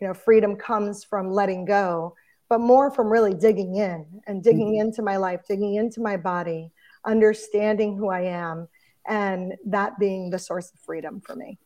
you 0.00 0.08
know, 0.08 0.14
freedom 0.14 0.56
comes 0.56 1.04
from 1.04 1.30
letting 1.30 1.64
go, 1.64 2.14
but 2.48 2.60
more 2.60 2.90
from 2.90 3.08
really 3.08 3.34
digging 3.34 3.76
in 3.76 4.06
and 4.26 4.42
digging 4.42 4.72
mm-hmm. 4.72 4.88
into 4.88 5.02
my 5.02 5.18
life, 5.18 5.42
digging 5.46 5.74
into 5.74 6.00
my 6.00 6.16
body, 6.16 6.72
understanding 7.04 7.96
who 7.96 8.08
I 8.08 8.22
am, 8.22 8.66
and 9.06 9.54
that 9.66 9.98
being 9.98 10.30
the 10.30 10.38
source 10.38 10.72
of 10.72 10.80
freedom 10.80 11.20
for 11.20 11.36
me. 11.36 11.58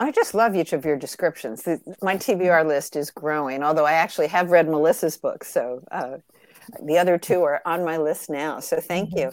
I 0.00 0.10
just 0.10 0.34
love 0.34 0.54
each 0.56 0.72
of 0.72 0.84
your 0.84 0.96
descriptions. 0.96 1.66
My 2.02 2.16
TBR 2.16 2.66
list 2.66 2.96
is 2.96 3.10
growing, 3.10 3.62
although 3.62 3.86
I 3.86 3.92
actually 3.92 4.28
have 4.28 4.50
read 4.50 4.68
Melissa's 4.68 5.16
book. 5.16 5.44
So 5.44 5.82
uh, 5.90 6.18
the 6.82 6.98
other 6.98 7.18
two 7.18 7.42
are 7.42 7.60
on 7.64 7.84
my 7.84 7.96
list 7.96 8.30
now. 8.30 8.60
So 8.60 8.80
thank 8.80 9.10
mm-hmm. 9.10 9.18
you. 9.18 9.26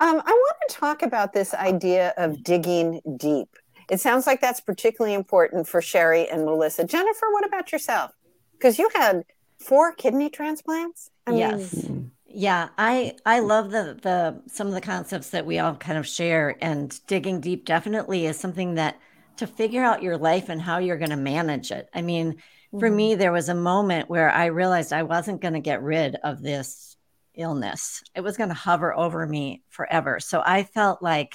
Um, 0.00 0.22
I 0.24 0.30
want 0.30 0.56
to 0.68 0.74
talk 0.74 1.02
about 1.02 1.32
this 1.32 1.54
idea 1.54 2.12
of 2.16 2.42
digging 2.42 3.00
deep. 3.16 3.48
It 3.90 4.00
sounds 4.00 4.26
like 4.26 4.40
that's 4.40 4.60
particularly 4.60 5.14
important 5.14 5.68
for 5.68 5.82
Sherry 5.82 6.28
and 6.28 6.44
Melissa. 6.44 6.84
Jennifer, 6.84 7.26
what 7.32 7.44
about 7.44 7.70
yourself? 7.70 8.12
Because 8.52 8.78
you 8.78 8.90
had 8.94 9.24
four 9.58 9.92
kidney 9.92 10.30
transplants. 10.30 11.10
I 11.26 11.34
yes. 11.34 11.74
Mean, 11.74 12.10
yeah, 12.26 12.70
I 12.78 13.14
I 13.24 13.40
love 13.40 13.70
the 13.70 13.96
the 14.02 14.42
some 14.50 14.66
of 14.66 14.74
the 14.74 14.80
concepts 14.80 15.30
that 15.30 15.46
we 15.46 15.58
all 15.58 15.76
kind 15.76 15.98
of 15.98 16.06
share, 16.06 16.56
and 16.60 16.98
digging 17.06 17.40
deep 17.40 17.64
definitely 17.64 18.26
is 18.26 18.38
something 18.38 18.74
that 18.74 18.98
to 19.36 19.46
figure 19.46 19.82
out 19.82 20.02
your 20.02 20.16
life 20.16 20.48
and 20.48 20.60
how 20.60 20.78
you're 20.78 20.98
going 20.98 21.10
to 21.10 21.16
manage 21.16 21.70
it. 21.70 21.88
I 21.92 22.02
mean, 22.02 22.36
for 22.70 22.88
mm-hmm. 22.88 22.96
me, 22.96 23.14
there 23.14 23.32
was 23.32 23.48
a 23.48 23.54
moment 23.54 24.08
where 24.08 24.30
I 24.30 24.46
realized 24.46 24.92
I 24.92 25.02
wasn't 25.02 25.40
going 25.40 25.54
to 25.54 25.60
get 25.60 25.82
rid 25.82 26.16
of 26.16 26.42
this 26.42 26.96
illness. 27.34 28.02
It 28.14 28.20
was 28.20 28.36
going 28.36 28.50
to 28.50 28.54
hover 28.54 28.96
over 28.96 29.26
me 29.26 29.62
forever. 29.68 30.20
So 30.20 30.42
I 30.44 30.62
felt 30.62 31.02
like 31.02 31.34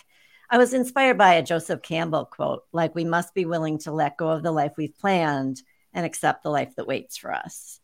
I 0.49 0.57
was 0.57 0.73
inspired 0.73 1.17
by 1.17 1.35
a 1.35 1.43
Joseph 1.43 1.81
Campbell 1.81 2.25
quote 2.25 2.63
like, 2.71 2.95
we 2.95 3.05
must 3.05 3.33
be 3.33 3.45
willing 3.45 3.77
to 3.79 3.91
let 3.91 4.17
go 4.17 4.29
of 4.29 4.43
the 4.43 4.51
life 4.51 4.73
we've 4.77 4.97
planned 4.97 5.61
and 5.93 6.05
accept 6.05 6.43
the 6.43 6.49
life 6.49 6.75
that 6.75 6.87
waits 6.87 7.17
for 7.17 7.33
us. 7.33 7.79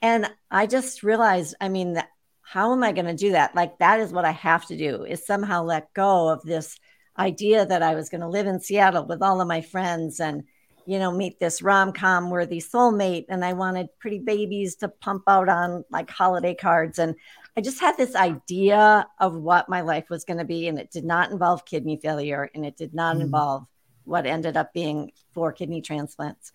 And 0.00 0.30
I 0.50 0.66
just 0.66 1.02
realized, 1.02 1.54
I 1.60 1.68
mean, 1.68 2.00
how 2.42 2.72
am 2.72 2.82
I 2.82 2.92
going 2.92 3.06
to 3.06 3.14
do 3.14 3.32
that? 3.32 3.54
Like, 3.54 3.78
that 3.78 4.00
is 4.00 4.12
what 4.12 4.24
I 4.24 4.30
have 4.30 4.66
to 4.66 4.76
do 4.76 5.04
is 5.04 5.26
somehow 5.26 5.64
let 5.64 5.92
go 5.92 6.28
of 6.28 6.42
this 6.42 6.78
idea 7.18 7.66
that 7.66 7.82
I 7.82 7.94
was 7.94 8.08
going 8.08 8.20
to 8.20 8.28
live 8.28 8.46
in 8.46 8.60
Seattle 8.60 9.06
with 9.06 9.22
all 9.22 9.40
of 9.40 9.48
my 9.48 9.60
friends 9.60 10.20
and, 10.20 10.44
you 10.86 10.98
know, 10.98 11.10
meet 11.10 11.40
this 11.40 11.62
rom 11.62 11.92
com 11.92 12.30
worthy 12.30 12.60
soulmate. 12.60 13.26
And 13.28 13.44
I 13.44 13.52
wanted 13.52 13.88
pretty 13.98 14.18
babies 14.18 14.76
to 14.76 14.88
pump 14.88 15.24
out 15.26 15.48
on 15.48 15.84
like 15.90 16.10
holiday 16.10 16.54
cards. 16.54 16.98
And 16.98 17.14
I 17.56 17.60
just 17.60 17.80
had 17.80 17.96
this 17.96 18.14
idea 18.14 19.06
of 19.18 19.34
what 19.34 19.68
my 19.68 19.80
life 19.80 20.10
was 20.10 20.24
going 20.24 20.38
to 20.38 20.44
be. 20.44 20.68
And 20.68 20.78
it 20.78 20.90
did 20.90 21.04
not 21.04 21.30
involve 21.30 21.64
kidney 21.64 21.96
failure 21.96 22.50
and 22.54 22.64
it 22.64 22.76
did 22.76 22.94
not 22.94 23.16
mm. 23.16 23.22
involve 23.22 23.66
what 24.04 24.26
ended 24.26 24.56
up 24.56 24.72
being 24.72 25.10
four 25.32 25.52
kidney 25.52 25.80
transplants. 25.80 26.52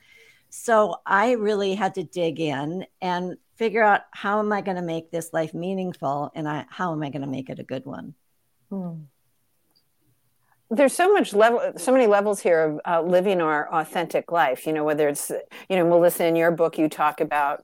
So 0.49 0.97
I 1.05 1.33
really 1.33 1.75
had 1.75 1.95
to 1.95 2.03
dig 2.03 2.39
in 2.39 2.85
and 3.01 3.37
figure 3.55 3.83
out 3.83 4.01
how 4.11 4.39
am 4.39 4.51
I 4.51 4.61
going 4.61 4.77
to 4.77 4.83
make 4.83 5.11
this 5.11 5.31
life 5.33 5.53
meaningful 5.53 6.31
and 6.35 6.47
I, 6.47 6.65
how 6.69 6.93
am 6.93 7.03
I 7.03 7.09
going 7.09 7.21
to 7.21 7.27
make 7.27 7.49
it 7.49 7.59
a 7.59 7.63
good 7.63 7.85
one. 7.85 8.15
Hmm 8.69 9.01
there's 10.71 10.93
so 10.93 11.13
much 11.13 11.33
level 11.33 11.73
so 11.77 11.91
many 11.91 12.07
levels 12.07 12.39
here 12.39 12.63
of 12.63 12.79
uh, 12.85 13.01
living 13.01 13.41
our 13.41 13.71
authentic 13.73 14.31
life 14.31 14.65
you 14.65 14.73
know 14.73 14.83
whether 14.83 15.07
it's 15.09 15.29
you 15.69 15.75
know 15.75 15.87
melissa 15.87 16.25
in 16.25 16.35
your 16.35 16.51
book 16.51 16.77
you 16.77 16.87
talk 16.87 17.19
about 17.19 17.63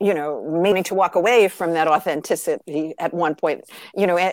you 0.00 0.12
know 0.12 0.42
meaning 0.62 0.82
to 0.84 0.94
walk 0.94 1.14
away 1.14 1.48
from 1.48 1.72
that 1.72 1.88
authenticity 1.88 2.94
at 2.98 3.14
one 3.14 3.34
point. 3.34 3.64
You 3.94 4.06
know 4.06 4.32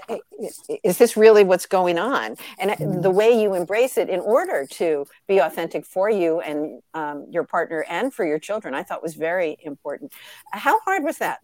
is 0.83 0.97
this 0.97 1.15
really 1.15 1.43
what's 1.43 1.65
going 1.65 1.97
on? 1.97 2.35
And 2.59 2.71
mm-hmm. 2.71 3.01
the 3.01 3.09
way 3.09 3.41
you 3.41 3.53
embrace 3.53 3.97
it 3.97 4.09
in 4.09 4.19
order 4.19 4.65
to 4.71 5.05
be 5.27 5.39
authentic 5.39 5.85
for 5.85 6.09
you 6.09 6.41
and 6.41 6.81
um, 6.93 7.27
your 7.29 7.43
partner 7.43 7.85
and 7.89 8.13
for 8.13 8.25
your 8.25 8.39
children 8.39 8.73
i 8.73 8.83
thought 8.83 9.01
was 9.01 9.15
very 9.15 9.57
important. 9.61 10.11
How 10.51 10.79
hard 10.81 11.03
was 11.03 11.17
that? 11.19 11.39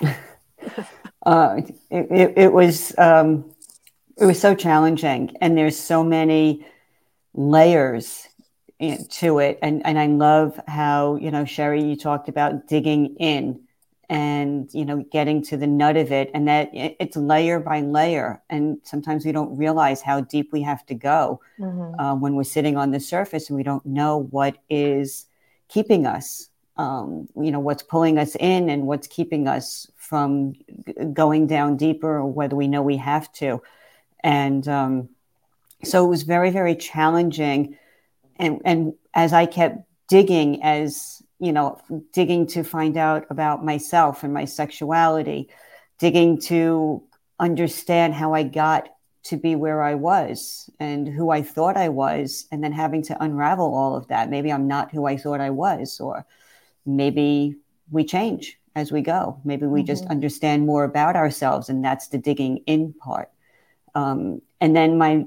Uh, 1.24 1.60
it, 1.90 2.06
it, 2.10 2.32
it 2.36 2.52
was 2.52 2.96
um, 2.98 3.44
it 4.18 4.24
was 4.24 4.40
so 4.40 4.54
challenging 4.54 5.34
and 5.40 5.56
there's 5.56 5.78
so 5.78 6.04
many 6.04 6.66
layers 7.34 8.28
to 9.10 9.38
it. 9.38 9.58
And 9.62 9.84
and 9.86 9.98
I 9.98 10.06
love 10.06 10.60
how 10.66 11.16
you 11.16 11.30
know 11.30 11.44
Sherry 11.44 11.82
you 11.82 11.96
talked 11.96 12.28
about 12.28 12.66
digging 12.66 13.16
in 13.16 13.60
and 14.08 14.68
you 14.72 14.84
know 14.84 15.04
getting 15.12 15.42
to 15.44 15.56
the 15.56 15.66
nut 15.66 15.96
of 15.96 16.10
it 16.10 16.30
and 16.34 16.48
that 16.48 16.70
it's 16.72 17.16
layer 17.16 17.60
by 17.60 17.80
layer. 17.80 18.42
And 18.50 18.78
sometimes 18.82 19.24
we 19.24 19.32
don't 19.32 19.56
realize 19.56 20.02
how 20.02 20.20
deep 20.20 20.52
we 20.52 20.62
have 20.62 20.84
to 20.86 20.94
go 20.94 21.40
mm-hmm. 21.58 21.98
uh, 22.00 22.14
when 22.16 22.34
we're 22.34 22.44
sitting 22.44 22.76
on 22.76 22.90
the 22.90 23.00
surface 23.00 23.48
and 23.48 23.56
we 23.56 23.62
don't 23.62 23.86
know 23.86 24.28
what 24.30 24.58
is 24.68 25.26
keeping 25.68 26.06
us 26.06 26.48
um, 26.76 27.28
you 27.36 27.50
know 27.50 27.60
what's 27.60 27.82
pulling 27.82 28.18
us 28.18 28.34
in 28.36 28.68
and 28.68 28.86
what's 28.86 29.06
keeping 29.06 29.46
us 29.46 29.90
from 29.96 30.54
going 31.12 31.46
down 31.46 31.76
deeper 31.76 32.18
or 32.18 32.26
whether 32.26 32.56
we 32.56 32.66
know 32.66 32.82
we 32.82 32.96
have 32.96 33.30
to 33.32 33.62
and 34.22 34.66
um, 34.68 35.08
so 35.84 36.04
it 36.04 36.08
was 36.08 36.22
very 36.22 36.50
very 36.50 36.74
challenging. 36.76 37.76
And 38.36 38.60
and 38.64 38.94
as 39.14 39.32
i 39.32 39.46
kept 39.46 39.78
digging 40.08 40.62
as 40.62 41.22
you 41.38 41.52
know 41.52 41.80
digging 42.12 42.46
to 42.46 42.62
find 42.62 42.96
out 42.96 43.26
about 43.30 43.64
myself 43.64 44.22
and 44.22 44.32
my 44.32 44.44
sexuality 44.44 45.48
digging 45.98 46.40
to 46.40 47.02
understand 47.38 48.14
how 48.14 48.34
i 48.34 48.42
got 48.42 48.88
to 49.22 49.36
be 49.36 49.54
where 49.54 49.82
i 49.82 49.94
was 49.94 50.68
and 50.80 51.08
who 51.08 51.30
i 51.30 51.42
thought 51.42 51.76
i 51.76 51.88
was 51.88 52.46
and 52.50 52.62
then 52.62 52.72
having 52.72 53.02
to 53.02 53.22
unravel 53.22 53.74
all 53.74 53.96
of 53.96 54.08
that. 54.08 54.30
Maybe 54.30 54.52
i'm 54.52 54.66
not 54.66 54.90
who 54.90 55.06
i 55.06 55.16
thought 55.16 55.40
i 55.40 55.50
was 55.50 56.00
or 56.00 56.26
maybe 56.84 57.56
we 57.90 58.04
change 58.04 58.58
as 58.74 58.90
we 58.90 59.02
go. 59.02 59.38
Maybe 59.44 59.66
we 59.66 59.80
mm-hmm. 59.80 59.86
just 59.86 60.06
understand 60.06 60.66
more 60.66 60.84
about 60.84 61.14
ourselves 61.14 61.68
and 61.68 61.84
that's 61.84 62.08
the 62.08 62.18
digging 62.18 62.58
in 62.66 62.94
part 62.94 63.30
um, 63.94 64.42
and 64.60 64.74
then 64.74 64.98
my, 64.98 65.24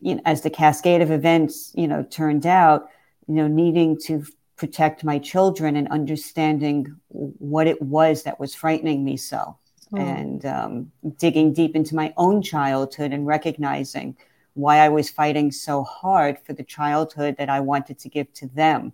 you 0.00 0.14
know, 0.14 0.22
as 0.24 0.42
the 0.42 0.50
cascade 0.50 1.00
of 1.00 1.10
events, 1.10 1.72
you 1.74 1.88
know, 1.88 2.02
turned 2.04 2.46
out, 2.46 2.88
you 3.26 3.34
know, 3.34 3.48
needing 3.48 3.98
to 4.02 4.24
protect 4.56 5.04
my 5.04 5.18
children 5.18 5.76
and 5.76 5.88
understanding 5.88 6.96
what 7.08 7.66
it 7.66 7.80
was 7.80 8.24
that 8.24 8.40
was 8.40 8.54
frightening 8.54 9.04
me 9.04 9.16
so. 9.16 9.56
Mm. 9.92 10.00
And 10.00 10.46
um, 10.46 10.92
digging 11.16 11.52
deep 11.52 11.74
into 11.74 11.94
my 11.94 12.12
own 12.16 12.42
childhood 12.42 13.12
and 13.12 13.26
recognizing 13.26 14.16
why 14.54 14.78
I 14.78 14.88
was 14.88 15.08
fighting 15.08 15.52
so 15.52 15.84
hard 15.84 16.38
for 16.38 16.52
the 16.52 16.64
childhood 16.64 17.36
that 17.38 17.48
I 17.48 17.60
wanted 17.60 17.98
to 18.00 18.08
give 18.08 18.32
to 18.34 18.48
them 18.48 18.92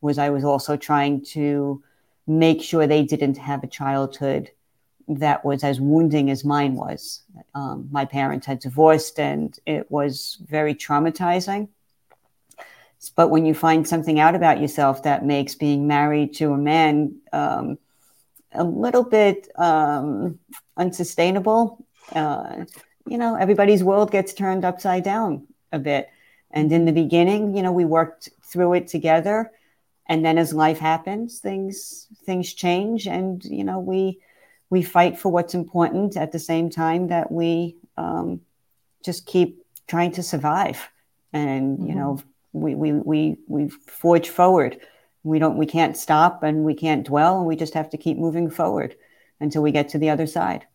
was 0.00 0.18
I 0.18 0.30
was 0.30 0.44
also 0.44 0.76
trying 0.76 1.24
to 1.26 1.82
make 2.26 2.62
sure 2.62 2.86
they 2.86 3.02
didn't 3.02 3.38
have 3.38 3.64
a 3.64 3.66
childhood 3.66 4.50
that 5.08 5.44
was 5.44 5.64
as 5.64 5.80
wounding 5.80 6.30
as 6.30 6.44
mine 6.44 6.74
was. 6.74 7.22
Um, 7.54 7.88
my 7.90 8.04
parents 8.04 8.46
had 8.46 8.60
divorced 8.60 9.18
and 9.18 9.58
it 9.66 9.90
was 9.90 10.38
very 10.46 10.74
traumatizing. 10.74 11.68
But 13.14 13.28
when 13.28 13.46
you 13.46 13.54
find 13.54 13.86
something 13.86 14.18
out 14.18 14.34
about 14.34 14.60
yourself 14.60 15.04
that 15.04 15.24
makes 15.24 15.54
being 15.54 15.86
married 15.86 16.34
to 16.34 16.52
a 16.52 16.58
man 16.58 17.16
um, 17.32 17.78
a 18.52 18.64
little 18.64 19.04
bit 19.04 19.48
um, 19.56 20.38
unsustainable, 20.76 21.84
uh, 22.12 22.64
you 23.06 23.16
know, 23.16 23.36
everybody's 23.36 23.84
world 23.84 24.10
gets 24.10 24.34
turned 24.34 24.64
upside 24.64 25.04
down 25.04 25.46
a 25.72 25.78
bit. 25.78 26.08
And 26.50 26.72
in 26.72 26.84
the 26.84 26.92
beginning, 26.92 27.56
you 27.56 27.62
know, 27.62 27.72
we 27.72 27.84
worked 27.84 28.30
through 28.42 28.74
it 28.74 28.88
together. 28.88 29.52
And 30.06 30.24
then 30.24 30.38
as 30.38 30.52
life 30.52 30.78
happens, 30.78 31.38
things 31.38 32.06
things 32.24 32.54
change, 32.54 33.06
and 33.06 33.44
you 33.44 33.62
know, 33.62 33.78
we 33.78 34.20
we 34.70 34.82
fight 34.82 35.18
for 35.18 35.30
what's 35.30 35.54
important 35.54 36.16
at 36.16 36.32
the 36.32 36.38
same 36.38 36.70
time 36.70 37.08
that 37.08 37.30
we 37.30 37.76
um, 37.96 38.40
just 39.04 39.26
keep 39.26 39.64
trying 39.86 40.12
to 40.12 40.22
survive. 40.22 40.88
And 41.32 41.78
mm-hmm. 41.78 41.88
you 41.88 41.94
know 41.94 42.20
we, 42.52 42.74
we 42.74 42.92
we 42.92 43.36
we 43.46 43.68
forge 43.68 44.28
forward. 44.28 44.78
We 45.22 45.38
don't 45.38 45.58
we 45.58 45.66
can't 45.66 45.96
stop 45.96 46.42
and 46.42 46.64
we 46.64 46.74
can't 46.74 47.06
dwell. 47.06 47.38
And 47.38 47.46
we 47.46 47.56
just 47.56 47.74
have 47.74 47.90
to 47.90 47.98
keep 47.98 48.18
moving 48.18 48.50
forward 48.50 48.96
until 49.40 49.62
we 49.62 49.72
get 49.72 49.88
to 49.90 49.98
the 49.98 50.10
other 50.10 50.26
side 50.26 50.66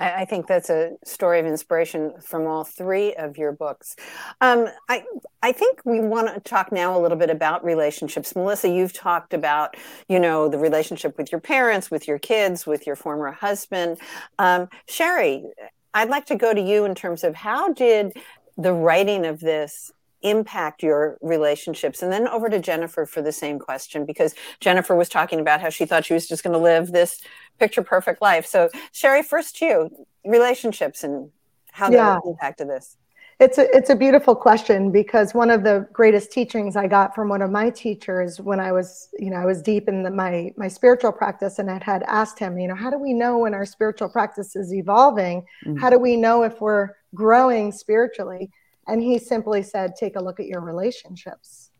I, 0.00 0.24
think 0.24 0.46
that's 0.46 0.70
a 0.70 0.92
story 1.04 1.40
of 1.40 1.46
inspiration 1.46 2.14
from 2.20 2.46
all 2.46 2.64
three 2.64 3.14
of 3.14 3.36
your 3.36 3.52
books. 3.52 3.96
Um, 4.40 4.68
I 4.88 5.04
I 5.42 5.52
think 5.52 5.82
we 5.84 6.00
want 6.00 6.32
to 6.32 6.40
talk 6.40 6.72
now 6.72 6.98
a 6.98 7.00
little 7.00 7.18
bit 7.18 7.30
about 7.30 7.64
relationships. 7.64 8.34
Melissa, 8.34 8.68
you've 8.68 8.92
talked 8.92 9.34
about 9.34 9.76
you 10.08 10.18
know 10.18 10.48
the 10.48 10.58
relationship 10.58 11.18
with 11.18 11.30
your 11.30 11.40
parents, 11.40 11.90
with 11.90 12.08
your 12.08 12.18
kids, 12.18 12.66
with 12.66 12.86
your 12.86 12.96
former 12.96 13.32
husband. 13.32 13.98
Um, 14.38 14.68
Sherry, 14.86 15.44
I'd 15.92 16.08
like 16.08 16.26
to 16.26 16.36
go 16.36 16.54
to 16.54 16.60
you 16.60 16.84
in 16.84 16.94
terms 16.94 17.22
of 17.22 17.34
how 17.34 17.72
did 17.72 18.14
the 18.56 18.72
writing 18.72 19.26
of 19.26 19.40
this 19.40 19.92
impact 20.22 20.82
your 20.82 21.16
relationships 21.20 22.02
and 22.02 22.12
then 22.12 22.28
over 22.28 22.48
to 22.48 22.58
jennifer 22.58 23.06
for 23.06 23.22
the 23.22 23.32
same 23.32 23.58
question 23.58 24.04
because 24.04 24.34
jennifer 24.60 24.94
was 24.94 25.08
talking 25.08 25.40
about 25.40 25.60
how 25.60 25.68
she 25.68 25.86
thought 25.86 26.04
she 26.04 26.14
was 26.14 26.28
just 26.28 26.42
going 26.42 26.52
to 26.52 26.58
live 26.58 26.92
this 26.92 27.20
picture 27.58 27.82
perfect 27.82 28.20
life 28.20 28.46
so 28.46 28.68
sherry 28.92 29.22
first 29.22 29.56
to 29.56 29.64
you 29.64 30.06
relationships 30.24 31.04
and 31.04 31.30
how 31.72 31.90
yeah. 31.90 32.14
that 32.14 32.22
impacted 32.28 32.68
this 32.68 32.96
it's 33.40 33.56
a, 33.56 33.74
it's 33.74 33.88
a 33.88 33.96
beautiful 33.96 34.34
question 34.34 34.92
because 34.92 35.32
one 35.32 35.50
of 35.50 35.64
the 35.64 35.88
greatest 35.94 36.30
teachings 36.30 36.76
I 36.76 36.86
got 36.86 37.14
from 37.14 37.30
one 37.30 37.40
of 37.40 37.50
my 37.50 37.70
teachers 37.70 38.38
when 38.38 38.60
I 38.60 38.70
was, 38.70 39.08
you 39.18 39.30
know, 39.30 39.38
I 39.38 39.46
was 39.46 39.62
deep 39.62 39.88
in 39.88 40.02
the, 40.02 40.10
my 40.10 40.52
my 40.58 40.68
spiritual 40.68 41.10
practice 41.10 41.58
and 41.58 41.70
I 41.70 41.82
had 41.82 42.02
asked 42.02 42.38
him, 42.38 42.58
you 42.58 42.68
know, 42.68 42.74
how 42.74 42.90
do 42.90 42.98
we 42.98 43.14
know 43.14 43.38
when 43.38 43.54
our 43.54 43.64
spiritual 43.64 44.10
practice 44.10 44.56
is 44.56 44.74
evolving? 44.74 45.46
Mm-hmm. 45.64 45.78
How 45.78 45.88
do 45.88 45.98
we 45.98 46.16
know 46.16 46.42
if 46.42 46.60
we're 46.60 46.90
growing 47.14 47.72
spiritually? 47.72 48.50
And 48.86 49.02
he 49.02 49.18
simply 49.18 49.62
said, 49.62 49.94
take 49.94 50.16
a 50.16 50.22
look 50.22 50.40
at 50.40 50.46
your 50.46 50.60
relationships. 50.60 51.70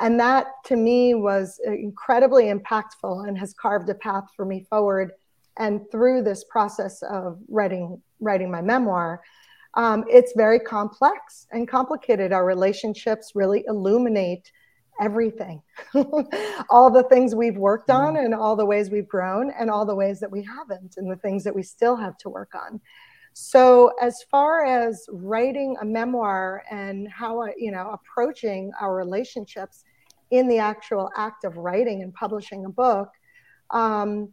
And 0.00 0.18
that 0.20 0.46
to 0.66 0.76
me 0.76 1.14
was 1.14 1.60
incredibly 1.64 2.44
impactful 2.44 3.28
and 3.28 3.38
has 3.38 3.54
carved 3.54 3.88
a 3.88 3.94
path 3.94 4.24
for 4.34 4.44
me 4.44 4.66
forward. 4.68 5.12
And 5.58 5.82
through 5.90 6.22
this 6.22 6.44
process 6.44 7.02
of 7.02 7.38
writing, 7.48 8.00
writing 8.20 8.50
my 8.50 8.62
memoir, 8.62 9.22
um, 9.74 10.04
it's 10.08 10.32
very 10.36 10.58
complex 10.58 11.46
and 11.50 11.68
complicated. 11.68 12.32
Our 12.32 12.44
relationships 12.44 13.32
really 13.34 13.64
illuminate 13.66 14.50
everything 15.00 15.62
all 16.70 16.90
the 16.90 17.04
things 17.04 17.34
we've 17.34 17.56
worked 17.56 17.90
on 17.90 18.14
mm-hmm. 18.14 18.26
and 18.26 18.34
all 18.34 18.56
the 18.56 18.64
ways 18.64 18.90
we've 18.90 19.08
grown 19.08 19.50
and 19.58 19.70
all 19.70 19.86
the 19.86 19.94
ways 19.94 20.20
that 20.20 20.30
we 20.30 20.42
haven't 20.42 20.94
and 20.96 21.10
the 21.10 21.16
things 21.16 21.44
that 21.44 21.54
we 21.54 21.62
still 21.62 21.96
have 21.96 22.16
to 22.18 22.28
work 22.28 22.52
on 22.54 22.80
so, 23.34 23.92
as 24.00 24.22
far 24.30 24.64
as 24.64 25.06
writing 25.10 25.76
a 25.80 25.84
memoir 25.84 26.64
and 26.70 27.08
how 27.08 27.42
I, 27.42 27.52
you 27.56 27.70
know, 27.70 27.90
approaching 27.90 28.70
our 28.80 28.94
relationships 28.94 29.84
in 30.30 30.48
the 30.48 30.58
actual 30.58 31.10
act 31.16 31.44
of 31.44 31.56
writing 31.56 32.02
and 32.02 32.12
publishing 32.12 32.64
a 32.64 32.68
book, 32.70 33.08
um, 33.70 34.30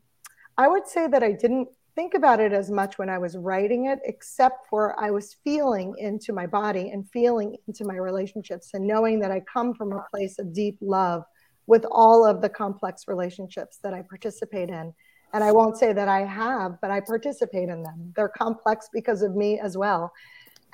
I 0.58 0.68
would 0.68 0.88
say 0.88 1.08
that 1.08 1.24
I 1.24 1.32
didn't 1.32 1.70
think 1.96 2.14
about 2.14 2.40
it 2.40 2.54
as 2.54 2.70
much 2.70 2.98
when 2.98 3.10
I 3.10 3.18
was 3.18 3.38
writing 3.38 3.86
it, 3.86 4.00
except 4.06 4.68
for 4.70 4.98
I 5.02 5.12
was 5.12 5.38
feeling 5.44 5.96
into 5.98 6.34
my 6.34 6.48
body 6.48 6.92
and 6.92 7.10
feeling 7.12 7.56
into 7.68 7.86
my 7.86 7.96
relationships 7.96 8.72
and 8.74 8.86
knowing 8.86 9.20
that 9.20 9.32
I 9.32 9.42
come 9.42 9.74
from 9.74 9.94
a 9.94 10.06
place 10.12 10.40
of 10.40 10.54
deep 10.54 10.78
love 10.82 11.24
with 11.68 11.86
all 11.92 12.26
of 12.26 12.42
the 12.42 12.50
complex 12.50 13.08
relationships 13.08 13.80
that 13.84 13.94
I 13.94 14.02
participate 14.02 14.70
in. 14.70 14.94
And 15.34 15.44
I 15.44 15.52
won't 15.52 15.78
say 15.78 15.94
that 15.94 16.08
I 16.08 16.22
have, 16.26 16.80
but 16.82 16.92
I 16.92 17.02
participate 17.02 17.70
in 17.70 17.84
them. 17.84 18.14
They're 18.16 18.30
complex 18.30 18.90
because 18.92 19.22
of 19.22 19.36
me 19.36 19.60
as 19.60 19.78
well. 19.78 20.12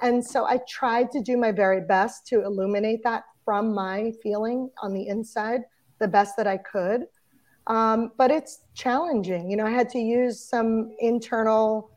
And 0.02 0.26
so 0.26 0.46
I 0.46 0.60
tried 0.68 1.12
to 1.12 1.22
do 1.22 1.38
my 1.38 1.52
very 1.52 1.82
best 1.82 2.26
to 2.28 2.44
illuminate 2.44 3.04
that 3.04 3.24
from 3.44 3.74
my 3.74 4.12
feeling 4.24 4.70
on 4.82 4.94
the 4.94 5.08
inside 5.08 5.62
the 6.00 6.08
best 6.08 6.36
that 6.38 6.48
I 6.48 6.58
could. 6.58 7.06
Um, 7.68 8.12
but 8.18 8.32
it's 8.32 8.62
challenging. 8.74 9.50
You 9.50 9.58
know, 9.58 9.66
I 9.66 9.72
had 9.72 9.90
to 9.90 10.00
use 10.00 10.40
some 10.40 10.92
internal 11.00 11.90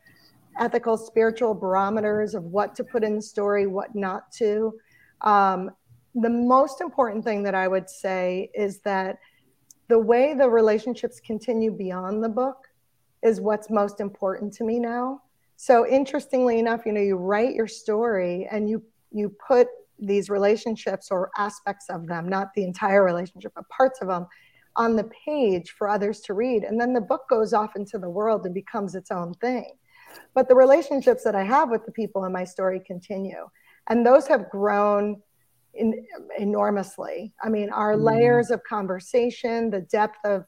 ethical, 0.59 0.97
spiritual 0.97 1.53
barometers 1.53 2.33
of 2.33 2.43
what 2.43 2.75
to 2.75 2.83
put 2.83 3.03
in 3.03 3.15
the 3.15 3.21
story, 3.21 3.67
what 3.67 3.93
not 3.95 4.31
to. 4.33 4.73
Um, 5.21 5.71
the 6.15 6.29
most 6.29 6.81
important 6.81 7.23
thing 7.23 7.43
that 7.43 7.55
I 7.55 7.67
would 7.67 7.89
say 7.89 8.49
is 8.53 8.79
that 8.81 9.19
the 9.89 9.99
way 9.99 10.33
the 10.33 10.49
relationships 10.49 11.19
continue 11.19 11.71
beyond 11.71 12.23
the 12.23 12.29
book 12.29 12.67
is 13.23 13.41
what's 13.41 13.69
most 13.69 13.99
important 13.99 14.53
to 14.53 14.63
me 14.63 14.79
now. 14.79 15.21
So 15.57 15.85
interestingly 15.85 16.59
enough, 16.59 16.85
you 16.85 16.93
know, 16.93 17.01
you 17.01 17.17
write 17.17 17.53
your 17.53 17.67
story 17.67 18.47
and 18.49 18.69
you 18.69 18.81
you 19.11 19.35
put 19.45 19.67
these 19.97 20.29
relationships 20.29 21.09
or 21.11 21.31
aspects 21.37 21.89
of 21.89 22.07
them, 22.07 22.29
not 22.29 22.53
the 22.55 22.63
entire 22.63 23.03
relationship, 23.03 23.51
but 23.55 23.67
parts 23.67 23.99
of 24.01 24.07
them 24.07 24.27
on 24.75 24.95
the 24.95 25.09
page 25.25 25.71
for 25.71 25.89
others 25.89 26.21
to 26.21 26.33
read. 26.33 26.63
And 26.63 26.79
then 26.79 26.93
the 26.93 27.01
book 27.01 27.23
goes 27.29 27.51
off 27.51 27.75
into 27.75 27.97
the 27.97 28.09
world 28.09 28.45
and 28.45 28.53
becomes 28.53 28.95
its 28.95 29.11
own 29.11 29.33
thing. 29.35 29.71
But 30.33 30.47
the 30.47 30.55
relationships 30.55 31.23
that 31.23 31.35
I 31.35 31.43
have 31.43 31.69
with 31.69 31.85
the 31.85 31.91
people 31.91 32.23
in 32.25 32.31
my 32.31 32.43
story 32.43 32.79
continue. 32.85 33.49
And 33.89 34.05
those 34.05 34.27
have 34.27 34.49
grown 34.49 35.21
in, 35.79 36.05
enormously. 36.37 37.33
I 37.41 37.49
mean, 37.49 37.69
our 37.71 37.95
mm. 37.95 38.03
layers 38.03 38.51
of 38.51 38.63
conversation, 38.63 39.69
the 39.69 39.81
depth 39.81 40.19
of 40.25 40.45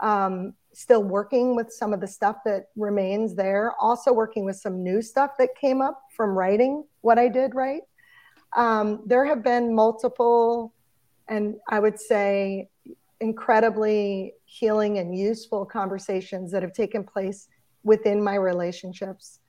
um, 0.00 0.54
still 0.72 1.02
working 1.02 1.56
with 1.56 1.72
some 1.72 1.92
of 1.92 2.00
the 2.00 2.06
stuff 2.06 2.36
that 2.44 2.66
remains 2.76 3.34
there, 3.34 3.72
also 3.80 4.12
working 4.12 4.44
with 4.44 4.56
some 4.56 4.82
new 4.82 5.00
stuff 5.00 5.32
that 5.38 5.50
came 5.60 5.80
up 5.80 6.02
from 6.14 6.30
writing 6.30 6.84
what 7.00 7.18
I 7.18 7.28
did 7.28 7.54
right. 7.54 7.82
Um, 8.56 9.02
there 9.06 9.24
have 9.24 9.42
been 9.42 9.74
multiple, 9.74 10.74
and 11.28 11.56
I 11.68 11.80
would 11.80 11.98
say 11.98 12.68
incredibly 13.20 14.34
healing 14.44 14.98
and 14.98 15.16
useful 15.16 15.64
conversations 15.64 16.52
that 16.52 16.62
have 16.62 16.72
taken 16.72 17.04
place 17.04 17.48
within 17.82 18.22
my 18.22 18.34
relationships, 18.34 19.40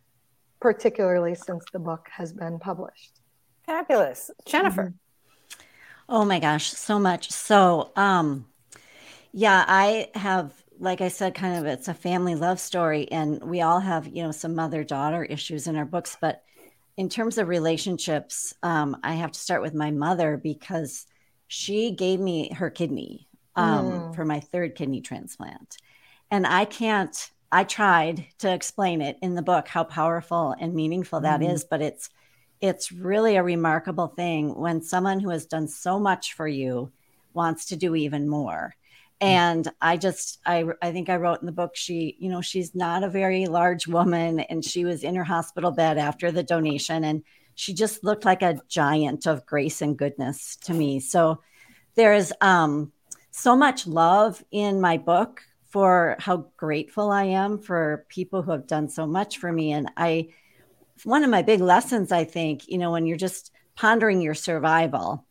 particularly 0.59 1.35
since 1.35 1.65
the 1.73 1.79
book 1.79 2.07
has 2.11 2.33
been 2.33 2.59
published. 2.59 3.21
Fabulous. 3.65 4.31
Jennifer. 4.45 4.83
Mm-hmm. 4.83 5.04
Oh 6.07 6.23
my 6.23 6.39
gosh, 6.39 6.71
so 6.71 6.99
much. 6.99 7.31
So, 7.31 7.91
um, 7.95 8.45
yeah, 9.31 9.65
I 9.67 10.09
have, 10.13 10.53
like 10.79 11.01
I 11.01 11.07
said, 11.07 11.33
kind 11.33 11.57
of 11.57 11.65
it's 11.65 11.87
a 11.87 11.93
family 11.93 12.35
love 12.35 12.59
story, 12.59 13.11
and 13.11 13.43
we 13.43 13.61
all 13.61 13.79
have, 13.79 14.07
you 14.07 14.23
know, 14.23 14.31
some 14.31 14.55
mother 14.55 14.83
daughter 14.83 15.23
issues 15.23 15.67
in 15.67 15.75
our 15.75 15.85
books. 15.85 16.15
But 16.21 16.43
in 16.95 17.09
terms 17.09 17.37
of 17.37 17.47
relationships, 17.47 18.53
um, 18.61 18.97
I 19.03 19.15
have 19.15 19.31
to 19.31 19.39
start 19.39 19.61
with 19.61 19.73
my 19.73 19.91
mother 19.91 20.37
because 20.37 21.07
she 21.47 21.91
gave 21.91 22.19
me 22.19 22.53
her 22.53 22.69
kidney 22.69 23.27
um, 23.55 23.85
mm. 23.85 24.15
for 24.15 24.25
my 24.25 24.39
third 24.39 24.75
kidney 24.75 25.01
transplant. 25.01 25.77
And 26.29 26.45
I 26.45 26.65
can't, 26.65 27.31
I 27.51 27.63
tried 27.63 28.27
to 28.39 28.53
explain 28.53 29.01
it 29.01 29.17
in 29.21 29.35
the 29.35 29.41
book 29.41 29.67
how 29.67 29.83
powerful 29.83 30.55
and 30.59 30.73
meaningful 30.73 31.21
that 31.21 31.41
mm. 31.41 31.51
is, 31.51 31.63
but 31.63 31.81
it's, 31.81 32.09
it's 32.67 32.91
really 32.91 33.35
a 33.35 33.43
remarkable 33.43 34.07
thing 34.07 34.55
when 34.55 34.81
someone 34.81 35.19
who 35.19 35.29
has 35.29 35.45
done 35.45 35.67
so 35.67 35.99
much 35.99 36.33
for 36.33 36.47
you 36.47 36.91
wants 37.33 37.65
to 37.65 37.75
do 37.75 37.95
even 37.95 38.27
more 38.27 38.75
mm. 39.21 39.27
and 39.27 39.69
i 39.81 39.97
just 39.97 40.39
i 40.45 40.63
i 40.81 40.91
think 40.91 41.09
i 41.09 41.15
wrote 41.15 41.39
in 41.41 41.45
the 41.45 41.51
book 41.51 41.75
she 41.75 42.15
you 42.19 42.29
know 42.29 42.41
she's 42.41 42.73
not 42.75 43.03
a 43.03 43.09
very 43.09 43.45
large 43.45 43.87
woman 43.87 44.39
and 44.41 44.63
she 44.63 44.85
was 44.85 45.03
in 45.03 45.15
her 45.15 45.23
hospital 45.23 45.71
bed 45.71 45.97
after 45.97 46.31
the 46.31 46.43
donation 46.43 47.03
and 47.03 47.23
she 47.55 47.73
just 47.73 48.03
looked 48.03 48.25
like 48.25 48.41
a 48.41 48.59
giant 48.67 49.25
of 49.25 49.45
grace 49.45 49.81
and 49.81 49.97
goodness 49.97 50.55
to 50.57 50.73
me 50.73 50.99
so 50.99 51.41
there's 51.95 52.31
um 52.41 52.91
so 53.31 53.55
much 53.55 53.85
love 53.85 54.43
in 54.51 54.79
my 54.79 54.97
book 54.97 55.41
for 55.67 56.15
how 56.19 56.47
grateful 56.57 57.11
i 57.11 57.23
am 57.23 57.57
for 57.59 58.05
people 58.09 58.41
who 58.41 58.51
have 58.51 58.67
done 58.67 58.87
so 58.87 59.05
much 59.05 59.37
for 59.37 59.51
me 59.51 59.73
and 59.73 59.91
i 59.97 60.27
one 61.03 61.23
of 61.23 61.29
my 61.29 61.41
big 61.41 61.61
lessons, 61.61 62.11
I 62.11 62.23
think, 62.23 62.67
you 62.67 62.77
know, 62.77 62.91
when 62.91 63.05
you're 63.05 63.17
just 63.17 63.51
pondering 63.75 64.21
your 64.21 64.33
survival, 64.33 65.25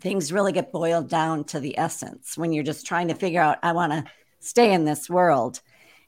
things 0.00 0.32
really 0.32 0.52
get 0.52 0.72
boiled 0.72 1.08
down 1.08 1.44
to 1.44 1.60
the 1.60 1.78
essence 1.78 2.36
when 2.36 2.52
you're 2.52 2.64
just 2.64 2.86
trying 2.86 3.08
to 3.08 3.14
figure 3.14 3.40
out, 3.40 3.58
I 3.62 3.72
want 3.72 3.92
to 3.92 4.04
stay 4.40 4.72
in 4.72 4.84
this 4.84 5.08
world. 5.08 5.60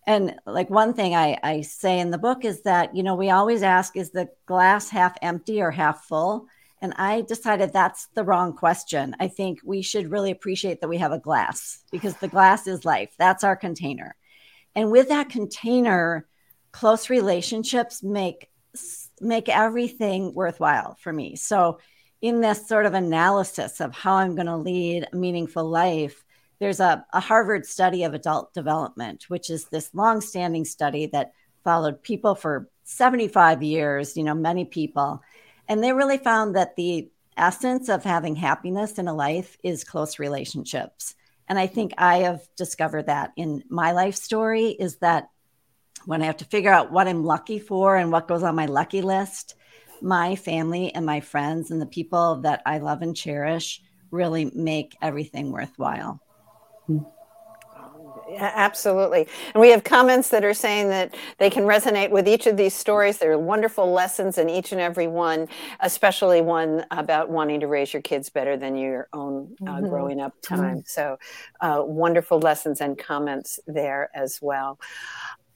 And 0.06 0.34
like 0.46 0.68
one 0.68 0.94
thing 0.94 1.14
I, 1.14 1.38
I 1.42 1.60
say 1.60 2.00
in 2.00 2.10
the 2.10 2.18
book 2.18 2.44
is 2.44 2.62
that, 2.62 2.96
you 2.96 3.02
know, 3.02 3.14
we 3.14 3.30
always 3.30 3.62
ask, 3.62 3.96
is 3.96 4.10
the 4.10 4.28
glass 4.46 4.90
half 4.90 5.16
empty 5.22 5.62
or 5.62 5.70
half 5.70 6.04
full? 6.04 6.48
And 6.80 6.92
I 6.96 7.20
decided 7.20 7.72
that's 7.72 8.08
the 8.14 8.24
wrong 8.24 8.54
question. 8.54 9.14
I 9.20 9.28
think 9.28 9.60
we 9.64 9.82
should 9.82 10.10
really 10.10 10.32
appreciate 10.32 10.80
that 10.80 10.88
we 10.88 10.98
have 10.98 11.12
a 11.12 11.18
glass 11.18 11.84
because 11.92 12.16
the 12.16 12.26
glass 12.26 12.66
is 12.66 12.84
life. 12.84 13.14
That's 13.16 13.44
our 13.44 13.54
container. 13.54 14.16
And 14.74 14.90
with 14.90 15.08
that 15.08 15.28
container, 15.28 16.26
close 16.72 17.08
relationships 17.08 18.02
make 18.02 18.48
make 19.20 19.48
everything 19.48 20.35
worthwhile 20.35 20.96
for 21.00 21.12
me. 21.12 21.37
So, 21.37 21.78
in 22.20 22.40
this 22.40 22.68
sort 22.68 22.87
of 22.87 22.94
analysis 22.94 23.80
of 23.80 23.92
how 23.92 24.14
I'm 24.14 24.37
going 24.37 24.46
to 24.46 24.56
lead 24.56 25.08
a 25.12 25.16
meaningful 25.16 25.68
life, 25.68 26.22
there's 26.61 26.78
a, 26.78 27.04
a 27.12 27.18
Harvard 27.18 27.66
study 27.66 28.04
of 28.04 28.14
adult 28.14 28.54
development, 28.54 29.24
which 29.28 29.50
is 29.50 29.64
this 29.64 29.90
long-standing 29.92 30.64
study 30.64 31.06
that 31.06 31.32
followed 31.64 32.00
people 32.00 32.37
for 32.37 32.68
75 32.85 33.62
years, 33.64 34.16
you 34.16 34.22
know, 34.22 34.35
many 34.35 34.64
people. 34.64 35.20
And 35.68 35.82
they 35.82 35.92
really 35.92 36.18
found 36.18 36.54
that 36.54 36.76
the 36.76 37.11
essence 37.37 37.88
of 37.88 38.04
having 38.04 38.37
happiness 38.37 38.98
in 38.98 39.08
a 39.08 39.14
life 39.14 39.56
is 39.64 39.82
close 39.82 40.18
relationships. 40.18 41.14
And 41.48 41.58
I 41.58 41.66
think 41.66 41.92
I 41.98 42.18
have 42.18 42.42
discovered 42.56 43.06
that 43.06 43.32
in 43.37 43.64
my 43.68 43.92
life 43.92 44.14
story 44.14 44.68
is 44.68 44.98
that 44.98 45.28
when 46.06 46.22
I 46.22 46.26
have 46.26 46.36
to 46.38 46.44
figure 46.44 46.72
out 46.72 46.92
what 46.92 47.08
I'm 47.08 47.24
lucky 47.24 47.58
for 47.58 47.96
and 47.96 48.10
what 48.10 48.28
goes 48.28 48.42
on 48.42 48.54
my 48.54 48.66
lucky 48.66 49.02
list, 49.02 49.54
my 50.00 50.36
family 50.36 50.94
and 50.94 51.06
my 51.06 51.20
friends 51.20 51.70
and 51.70 51.80
the 51.80 51.86
people 51.86 52.36
that 52.42 52.62
I 52.66 52.78
love 52.78 53.02
and 53.02 53.16
cherish 53.16 53.82
really 54.10 54.50
make 54.54 54.96
everything 55.00 55.52
worthwhile. 55.52 56.20
Absolutely. 58.38 59.26
And 59.54 59.60
we 59.60 59.70
have 59.70 59.84
comments 59.84 60.30
that 60.30 60.44
are 60.44 60.54
saying 60.54 60.88
that 60.88 61.14
they 61.38 61.50
can 61.50 61.64
resonate 61.64 62.10
with 62.10 62.26
each 62.26 62.46
of 62.46 62.56
these 62.56 62.74
stories. 62.74 63.18
There 63.18 63.32
are 63.32 63.38
wonderful 63.38 63.92
lessons 63.92 64.38
in 64.38 64.48
each 64.48 64.72
and 64.72 64.80
every 64.80 65.06
one, 65.06 65.48
especially 65.80 66.40
one 66.40 66.84
about 66.90 67.28
wanting 67.28 67.60
to 67.60 67.66
raise 67.66 67.92
your 67.92 68.02
kids 68.02 68.30
better 68.30 68.56
than 68.56 68.76
your 68.76 69.08
own 69.12 69.54
uh, 69.62 69.72
mm-hmm. 69.72 69.88
growing 69.88 70.20
up 70.20 70.34
time. 70.40 70.78
Mm-hmm. 70.78 70.80
So, 70.86 71.18
uh, 71.60 71.82
wonderful 71.84 72.38
lessons 72.38 72.80
and 72.80 72.96
comments 72.96 73.60
there 73.66 74.10
as 74.14 74.38
well. 74.40 74.78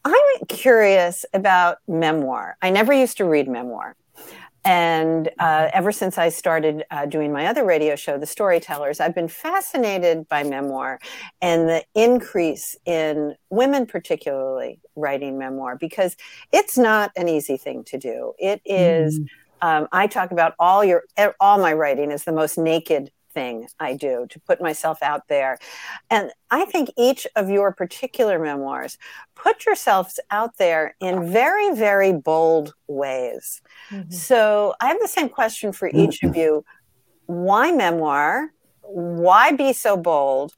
I'm 0.06 0.46
curious 0.46 1.24
about 1.34 1.78
memoir. 1.88 2.56
I 2.62 2.70
never 2.70 2.92
used 2.92 3.16
to 3.16 3.24
read 3.24 3.48
memoir. 3.48 3.96
And 4.64 5.30
uh, 5.38 5.68
ever 5.72 5.90
since 5.90 6.16
I 6.16 6.28
started 6.28 6.84
uh, 6.92 7.06
doing 7.06 7.32
my 7.32 7.46
other 7.46 7.64
radio 7.64 7.96
show, 7.96 8.16
The 8.16 8.26
Storytellers, 8.26 9.00
I've 9.00 9.14
been 9.14 9.28
fascinated 9.28 10.28
by 10.28 10.44
memoir 10.44 11.00
and 11.40 11.68
the 11.68 11.84
increase 11.94 12.76
in 12.84 13.34
women, 13.50 13.86
particularly 13.86 14.78
writing 14.94 15.38
memoir, 15.38 15.76
because 15.76 16.16
it's 16.52 16.78
not 16.78 17.10
an 17.16 17.28
easy 17.28 17.56
thing 17.56 17.82
to 17.84 17.98
do. 17.98 18.32
It 18.38 18.60
is. 18.64 19.18
Mm. 19.18 19.26
Um, 19.62 19.88
I 19.90 20.06
talk 20.06 20.30
about 20.32 20.54
all 20.58 20.84
your 20.84 21.04
all 21.40 21.58
my 21.58 21.72
writing 21.72 22.10
is 22.10 22.24
the 22.24 22.32
most 22.32 22.58
naked 22.58 23.10
thing 23.36 23.68
I 23.78 23.94
do 23.94 24.26
to 24.30 24.40
put 24.40 24.62
myself 24.62 25.02
out 25.02 25.28
there. 25.28 25.58
And 26.10 26.32
I 26.50 26.64
think 26.64 26.90
each 26.96 27.26
of 27.36 27.50
your 27.50 27.70
particular 27.70 28.38
memoirs 28.38 28.96
put 29.34 29.66
yourselves 29.66 30.18
out 30.30 30.56
there 30.56 30.96
in 31.00 31.30
very, 31.30 31.74
very 31.74 32.12
bold 32.12 32.74
ways. 32.88 33.60
Mm-hmm. 33.90 34.10
So 34.10 34.74
I 34.80 34.86
have 34.88 35.00
the 35.00 35.14
same 35.18 35.28
question 35.28 35.72
for 35.72 35.90
each 35.92 36.22
of 36.22 36.34
you. 36.34 36.64
Why 37.26 37.72
memoir? 37.72 38.52
Why 38.80 39.52
be 39.52 39.74
so 39.74 39.96
bold? 39.98 40.54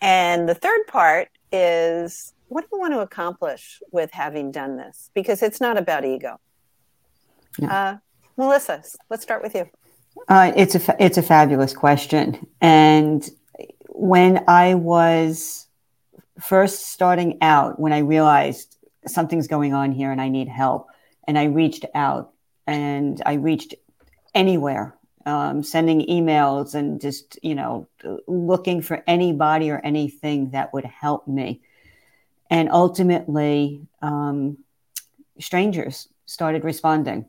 And 0.00 0.48
the 0.48 0.54
third 0.54 0.86
part 0.86 1.28
is 1.52 2.32
what 2.48 2.62
do 2.62 2.68
you 2.72 2.80
want 2.80 2.94
to 2.94 3.00
accomplish 3.00 3.82
with 3.92 4.10
having 4.12 4.50
done 4.50 4.78
this? 4.78 5.10
Because 5.14 5.42
it's 5.42 5.60
not 5.60 5.76
about 5.76 6.04
ego. 6.04 6.40
Yeah. 7.58 7.74
Uh, 7.74 7.96
Melissa, 8.38 8.82
let's 9.10 9.22
start 9.22 9.42
with 9.42 9.54
you. 9.54 9.68
Uh, 10.28 10.52
it's 10.56 10.74
a 10.74 10.80
fa- 10.80 10.96
it's 10.98 11.18
a 11.18 11.22
fabulous 11.22 11.74
question, 11.74 12.46
and 12.60 13.28
when 13.88 14.44
I 14.46 14.74
was 14.74 15.66
first 16.40 16.86
starting 16.88 17.38
out, 17.42 17.78
when 17.80 17.92
I 17.92 17.98
realized 17.98 18.76
something's 19.06 19.48
going 19.48 19.74
on 19.74 19.92
here 19.92 20.12
and 20.12 20.20
I 20.20 20.28
need 20.28 20.48
help, 20.48 20.88
and 21.26 21.38
I 21.38 21.44
reached 21.44 21.84
out 21.94 22.32
and 22.66 23.20
I 23.26 23.34
reached 23.34 23.74
anywhere, 24.34 24.94
um, 25.26 25.62
sending 25.62 26.06
emails 26.06 26.74
and 26.74 27.00
just 27.00 27.38
you 27.42 27.54
know 27.54 27.88
looking 28.28 28.82
for 28.82 29.02
anybody 29.06 29.70
or 29.70 29.80
anything 29.82 30.50
that 30.50 30.72
would 30.72 30.84
help 30.84 31.26
me, 31.26 31.60
and 32.50 32.70
ultimately, 32.70 33.80
um, 34.00 34.58
strangers 35.40 36.08
started 36.26 36.62
responding. 36.62 37.28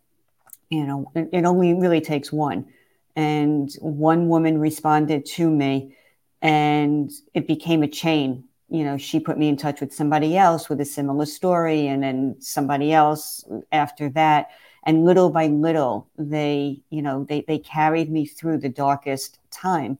You 0.70 0.86
know, 0.86 1.12
it, 1.16 1.30
it 1.34 1.46
only 1.46 1.74
really 1.74 2.02
takes 2.02 2.32
one. 2.32 2.68
And 3.15 3.71
one 3.80 4.30
woman 4.30 4.60
responded 4.60 5.26
to 5.28 5.50
me, 5.50 5.95
and 6.41 7.12
it 7.34 7.47
became 7.47 7.84
a 7.84 7.88
chain. 7.88 8.45
You 8.69 8.84
know, 8.84 8.97
she 8.97 9.19
put 9.19 9.38
me 9.38 9.50
in 9.50 9.58
touch 9.58 9.82
with 9.82 9.93
somebody 9.93 10.38
else 10.38 10.69
with 10.69 10.80
a 10.82 10.86
similar 10.86 11.26
story, 11.26 11.88
and 11.88 12.02
then 12.02 12.38
somebody 12.39 12.93
else 12.93 13.43
after 13.71 14.10
that. 14.10 14.50
And 14.84 15.06
little 15.06 15.30
by 15.30 15.47
little, 15.47 16.08
they, 16.17 16.82
you 16.89 17.02
know, 17.02 17.26
they, 17.26 17.41
they 17.47 17.60
carried 17.60 18.12
me 18.12 18.26
through 18.26 18.60
the 18.60 18.69
darkest 18.69 19.39
time 19.52 20.00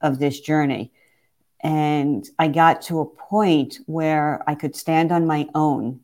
of 0.00 0.18
this 0.18 0.40
journey. 0.40 0.92
And 1.60 2.28
I 2.38 2.48
got 2.48 2.82
to 2.82 3.00
a 3.00 3.06
point 3.06 3.78
where 3.86 4.42
I 4.46 4.54
could 4.54 4.76
stand 4.76 5.10
on 5.10 5.26
my 5.26 5.48
own. 5.54 6.00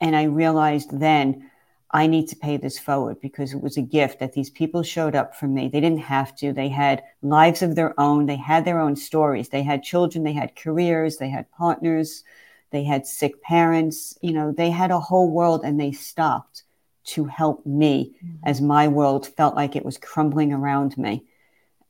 And 0.00 0.14
I 0.14 0.24
realized 0.24 0.98
then 0.98 1.49
I 1.92 2.06
need 2.06 2.28
to 2.28 2.36
pay 2.36 2.56
this 2.56 2.78
forward 2.78 3.20
because 3.20 3.52
it 3.52 3.60
was 3.60 3.76
a 3.76 3.82
gift 3.82 4.20
that 4.20 4.32
these 4.32 4.50
people 4.50 4.82
showed 4.82 5.16
up 5.16 5.34
for 5.34 5.48
me. 5.48 5.68
They 5.68 5.80
didn't 5.80 5.98
have 5.98 6.36
to. 6.36 6.52
They 6.52 6.68
had 6.68 7.02
lives 7.22 7.62
of 7.62 7.74
their 7.74 7.98
own. 7.98 8.26
They 8.26 8.36
had 8.36 8.64
their 8.64 8.78
own 8.78 8.94
stories. 8.94 9.48
They 9.48 9.62
had 9.62 9.82
children. 9.82 10.22
They 10.22 10.32
had 10.32 10.54
careers. 10.54 11.16
They 11.16 11.30
had 11.30 11.50
partners. 11.50 12.22
They 12.70 12.84
had 12.84 13.06
sick 13.06 13.42
parents. 13.42 14.16
You 14.22 14.32
know, 14.32 14.52
they 14.52 14.70
had 14.70 14.92
a 14.92 15.00
whole 15.00 15.30
world 15.30 15.62
and 15.64 15.80
they 15.80 15.90
stopped 15.90 16.62
to 17.06 17.24
help 17.24 17.66
me 17.66 18.14
mm-hmm. 18.24 18.36
as 18.44 18.60
my 18.60 18.86
world 18.86 19.26
felt 19.26 19.56
like 19.56 19.74
it 19.74 19.84
was 19.84 19.98
crumbling 19.98 20.52
around 20.52 20.96
me. 20.96 21.24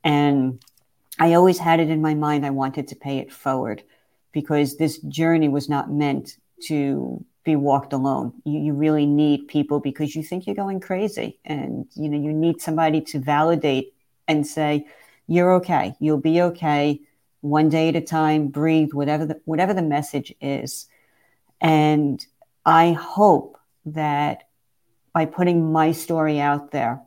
And 0.02 0.62
I 1.18 1.34
always 1.34 1.58
had 1.58 1.78
it 1.78 1.90
in 1.90 2.00
my 2.00 2.14
mind. 2.14 2.46
I 2.46 2.50
wanted 2.50 2.88
to 2.88 2.96
pay 2.96 3.18
it 3.18 3.30
forward 3.30 3.82
because 4.32 4.76
this 4.76 4.98
journey 5.00 5.48
was 5.48 5.68
not 5.68 5.90
meant 5.90 6.38
to 6.68 7.22
be 7.44 7.57
walked 7.57 7.92
alone. 7.92 8.33
You, 8.44 8.61
you 8.61 8.72
really 8.72 9.07
need 9.07 9.48
people 9.48 9.81
because 9.81 10.14
you 10.14 10.22
think 10.22 10.46
you're 10.46 10.57
going 10.57 10.81
crazy 10.81 11.38
and 11.44 11.87
you 11.94 12.09
know 12.09 12.18
you 12.18 12.33
need 12.33 12.61
somebody 12.61 13.00
to 13.03 13.18
validate 13.18 13.94
and 14.29 14.46
say 14.46 14.87
you're 15.26 15.55
okay. 15.55 15.94
You'll 16.00 16.18
be 16.18 16.42
okay 16.42 17.00
one 17.40 17.68
day 17.68 17.88
at 17.88 17.96
a 17.96 18.00
time, 18.00 18.48
breathe 18.48 18.92
whatever 18.92 19.24
the, 19.26 19.40
whatever 19.44 19.72
the 19.72 19.83
message 19.83 20.35
is. 20.40 20.87
And 21.61 22.24
I 22.64 22.92
hope 22.92 23.59
that 23.87 24.48
by 25.12 25.24
putting 25.24 25.72
my 25.72 25.92
story 25.92 26.40
out 26.40 26.70
there 26.70 27.00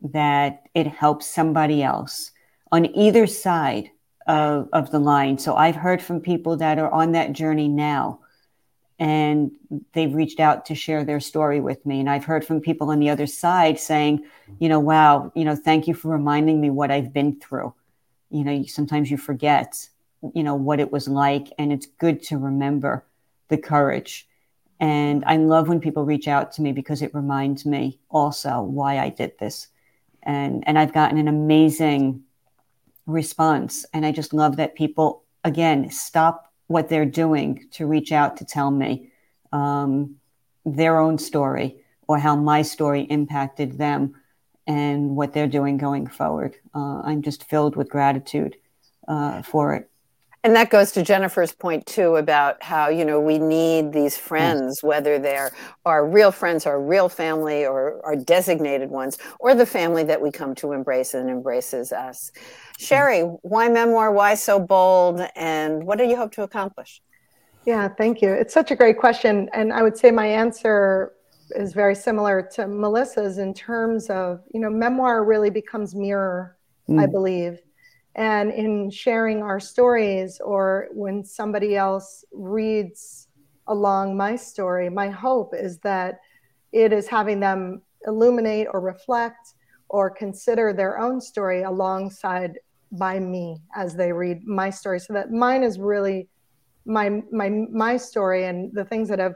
that 0.00 0.68
it 0.74 0.86
helps 0.86 1.26
somebody 1.26 1.82
else 1.82 2.30
on 2.70 2.86
either 2.96 3.26
side 3.26 3.90
of, 4.26 4.68
of 4.72 4.90
the 4.90 4.98
line. 4.98 5.38
So 5.38 5.56
I've 5.56 5.76
heard 5.76 6.02
from 6.02 6.20
people 6.20 6.56
that 6.58 6.78
are 6.78 6.90
on 6.90 7.12
that 7.12 7.32
journey 7.32 7.68
now 7.68 8.20
and 8.98 9.52
they've 9.92 10.14
reached 10.14 10.40
out 10.40 10.66
to 10.66 10.74
share 10.74 11.04
their 11.04 11.20
story 11.20 11.60
with 11.60 11.84
me. 11.86 12.00
And 12.00 12.10
i've 12.10 12.24
heard 12.24 12.44
from 12.44 12.60
people 12.60 12.90
on 12.90 12.98
the 12.98 13.10
other 13.10 13.26
side 13.26 13.78
saying 13.78 14.24
you 14.58 14.68
know 14.68 14.80
wow 14.80 15.32
you 15.34 15.44
know 15.44 15.54
thank 15.54 15.86
you 15.86 15.94
for 15.94 16.08
reminding 16.08 16.60
me 16.60 16.70
what 16.70 16.90
i've 16.90 17.12
been 17.12 17.38
through. 17.38 17.74
You 18.30 18.44
know 18.44 18.62
sometimes 18.64 19.10
you 19.10 19.16
forget 19.16 19.88
you 20.34 20.42
know 20.42 20.56
what 20.56 20.80
it 20.80 20.90
was 20.90 21.06
like 21.06 21.48
and 21.58 21.72
it's 21.72 21.86
good 21.86 22.22
to 22.24 22.38
remember 22.38 23.04
the 23.48 23.58
courage. 23.58 24.26
And 24.80 25.24
i 25.26 25.36
love 25.36 25.68
when 25.68 25.80
people 25.80 26.04
reach 26.04 26.28
out 26.28 26.52
to 26.52 26.62
me 26.62 26.72
because 26.72 27.02
it 27.02 27.14
reminds 27.14 27.64
me 27.64 27.98
also 28.10 28.60
why 28.62 28.98
i 28.98 29.08
did 29.10 29.38
this. 29.38 29.68
And 30.24 30.64
and 30.66 30.78
i've 30.78 30.92
gotten 30.92 31.18
an 31.18 31.28
amazing 31.28 32.22
response. 33.06 33.86
And 33.94 34.04
i 34.04 34.10
just 34.10 34.32
love 34.32 34.56
that 34.56 34.74
people 34.74 35.22
again 35.44 35.88
stop 35.90 36.47
what 36.68 36.88
they're 36.88 37.04
doing 37.04 37.66
to 37.72 37.86
reach 37.86 38.12
out 38.12 38.36
to 38.38 38.44
tell 38.44 38.70
me 38.70 39.10
um, 39.52 40.16
their 40.64 40.98
own 40.98 41.18
story 41.18 41.78
or 42.06 42.18
how 42.18 42.36
my 42.36 42.62
story 42.62 43.02
impacted 43.02 43.76
them 43.76 44.14
and 44.66 45.16
what 45.16 45.32
they're 45.32 45.48
doing 45.48 45.78
going 45.78 46.06
forward. 46.06 46.56
Uh, 46.74 47.00
I'm 47.02 47.22
just 47.22 47.44
filled 47.44 47.74
with 47.74 47.88
gratitude 47.88 48.56
uh, 49.08 49.42
for 49.42 49.74
it. 49.74 49.90
And 50.44 50.54
that 50.54 50.70
goes 50.70 50.92
to 50.92 51.02
Jennifer's 51.02 51.52
point 51.52 51.84
too 51.86 52.16
about 52.16 52.62
how 52.62 52.88
you 52.88 53.04
know 53.04 53.20
we 53.20 53.38
need 53.38 53.92
these 53.92 54.16
friends, 54.16 54.82
whether 54.82 55.18
they're 55.18 55.50
our 55.84 56.06
real 56.06 56.30
friends, 56.30 56.64
our 56.64 56.80
real 56.80 57.08
family, 57.08 57.66
or 57.66 58.00
our 58.06 58.14
designated 58.14 58.90
ones, 58.90 59.18
or 59.40 59.54
the 59.54 59.66
family 59.66 60.04
that 60.04 60.20
we 60.20 60.30
come 60.30 60.54
to 60.56 60.72
embrace 60.72 61.14
and 61.14 61.28
embraces 61.28 61.92
us. 61.92 62.30
Sherry, 62.78 63.22
why 63.22 63.68
memoir? 63.68 64.12
Why 64.12 64.34
so 64.34 64.60
bold? 64.60 65.20
And 65.34 65.84
what 65.84 65.98
do 65.98 66.04
you 66.04 66.16
hope 66.16 66.32
to 66.32 66.42
accomplish? 66.42 67.02
Yeah, 67.64 67.88
thank 67.88 68.22
you. 68.22 68.32
It's 68.32 68.54
such 68.54 68.70
a 68.70 68.76
great 68.76 68.98
question, 68.98 69.50
and 69.52 69.72
I 69.72 69.82
would 69.82 69.98
say 69.98 70.10
my 70.12 70.26
answer 70.26 71.14
is 71.50 71.72
very 71.72 71.94
similar 71.94 72.42
to 72.52 72.68
Melissa's 72.68 73.38
in 73.38 73.54
terms 73.54 74.08
of 74.08 74.40
you 74.54 74.60
know 74.60 74.70
memoir 74.70 75.24
really 75.24 75.50
becomes 75.50 75.96
mirror, 75.96 76.56
mm. 76.88 77.00
I 77.00 77.06
believe 77.06 77.60
and 78.18 78.52
in 78.52 78.90
sharing 78.90 79.42
our 79.42 79.58
stories 79.58 80.40
or 80.44 80.88
when 80.92 81.24
somebody 81.24 81.76
else 81.76 82.24
reads 82.32 83.28
along 83.68 84.16
my 84.16 84.34
story 84.34 84.90
my 84.90 85.08
hope 85.08 85.54
is 85.54 85.78
that 85.78 86.20
it 86.72 86.92
is 86.92 87.06
having 87.06 87.40
them 87.40 87.80
illuminate 88.06 88.66
or 88.72 88.80
reflect 88.80 89.54
or 89.88 90.10
consider 90.10 90.72
their 90.72 90.98
own 90.98 91.20
story 91.20 91.62
alongside 91.62 92.58
by 92.92 93.18
me 93.18 93.58
as 93.74 93.94
they 93.94 94.12
read 94.12 94.44
my 94.44 94.70
story. 94.70 95.00
So 95.00 95.12
that 95.14 95.30
mine 95.30 95.62
is 95.62 95.78
really 95.78 96.28
my 96.84 97.22
my 97.30 97.50
my 97.70 97.96
story 97.96 98.44
and 98.44 98.72
the 98.72 98.84
things 98.84 99.08
that 99.08 99.18
have 99.18 99.34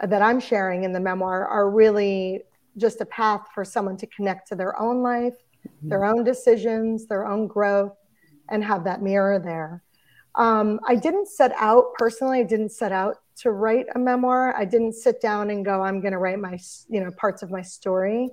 that 0.00 0.22
I'm 0.22 0.38
sharing 0.38 0.84
in 0.84 0.92
the 0.92 1.00
memoir 1.00 1.46
are 1.46 1.70
really 1.70 2.42
just 2.76 3.00
a 3.00 3.06
path 3.06 3.48
for 3.52 3.64
someone 3.64 3.96
to 3.96 4.06
connect 4.06 4.48
to 4.48 4.54
their 4.54 4.80
own 4.80 5.02
life, 5.02 5.34
mm-hmm. 5.66 5.88
their 5.88 6.04
own 6.04 6.24
decisions, 6.24 7.06
their 7.06 7.26
own 7.26 7.46
growth, 7.46 7.96
and 8.50 8.64
have 8.64 8.84
that 8.84 9.02
mirror 9.02 9.38
there. 9.38 9.82
Um, 10.34 10.78
I 10.86 10.94
didn't 10.94 11.28
set 11.28 11.52
out 11.56 11.94
personally, 11.94 12.40
I 12.40 12.44
didn't 12.44 12.70
set 12.70 12.92
out 12.92 13.16
to 13.38 13.52
write 13.52 13.86
a 13.94 13.98
memoir. 13.98 14.54
I 14.56 14.64
didn't 14.64 14.94
sit 14.94 15.20
down 15.20 15.50
and 15.50 15.64
go, 15.64 15.80
I'm 15.80 16.00
going 16.00 16.12
to 16.12 16.18
write 16.18 16.40
my, 16.40 16.58
you 16.88 17.00
know, 17.00 17.10
parts 17.12 17.42
of 17.42 17.50
my 17.50 17.62
story. 17.62 18.30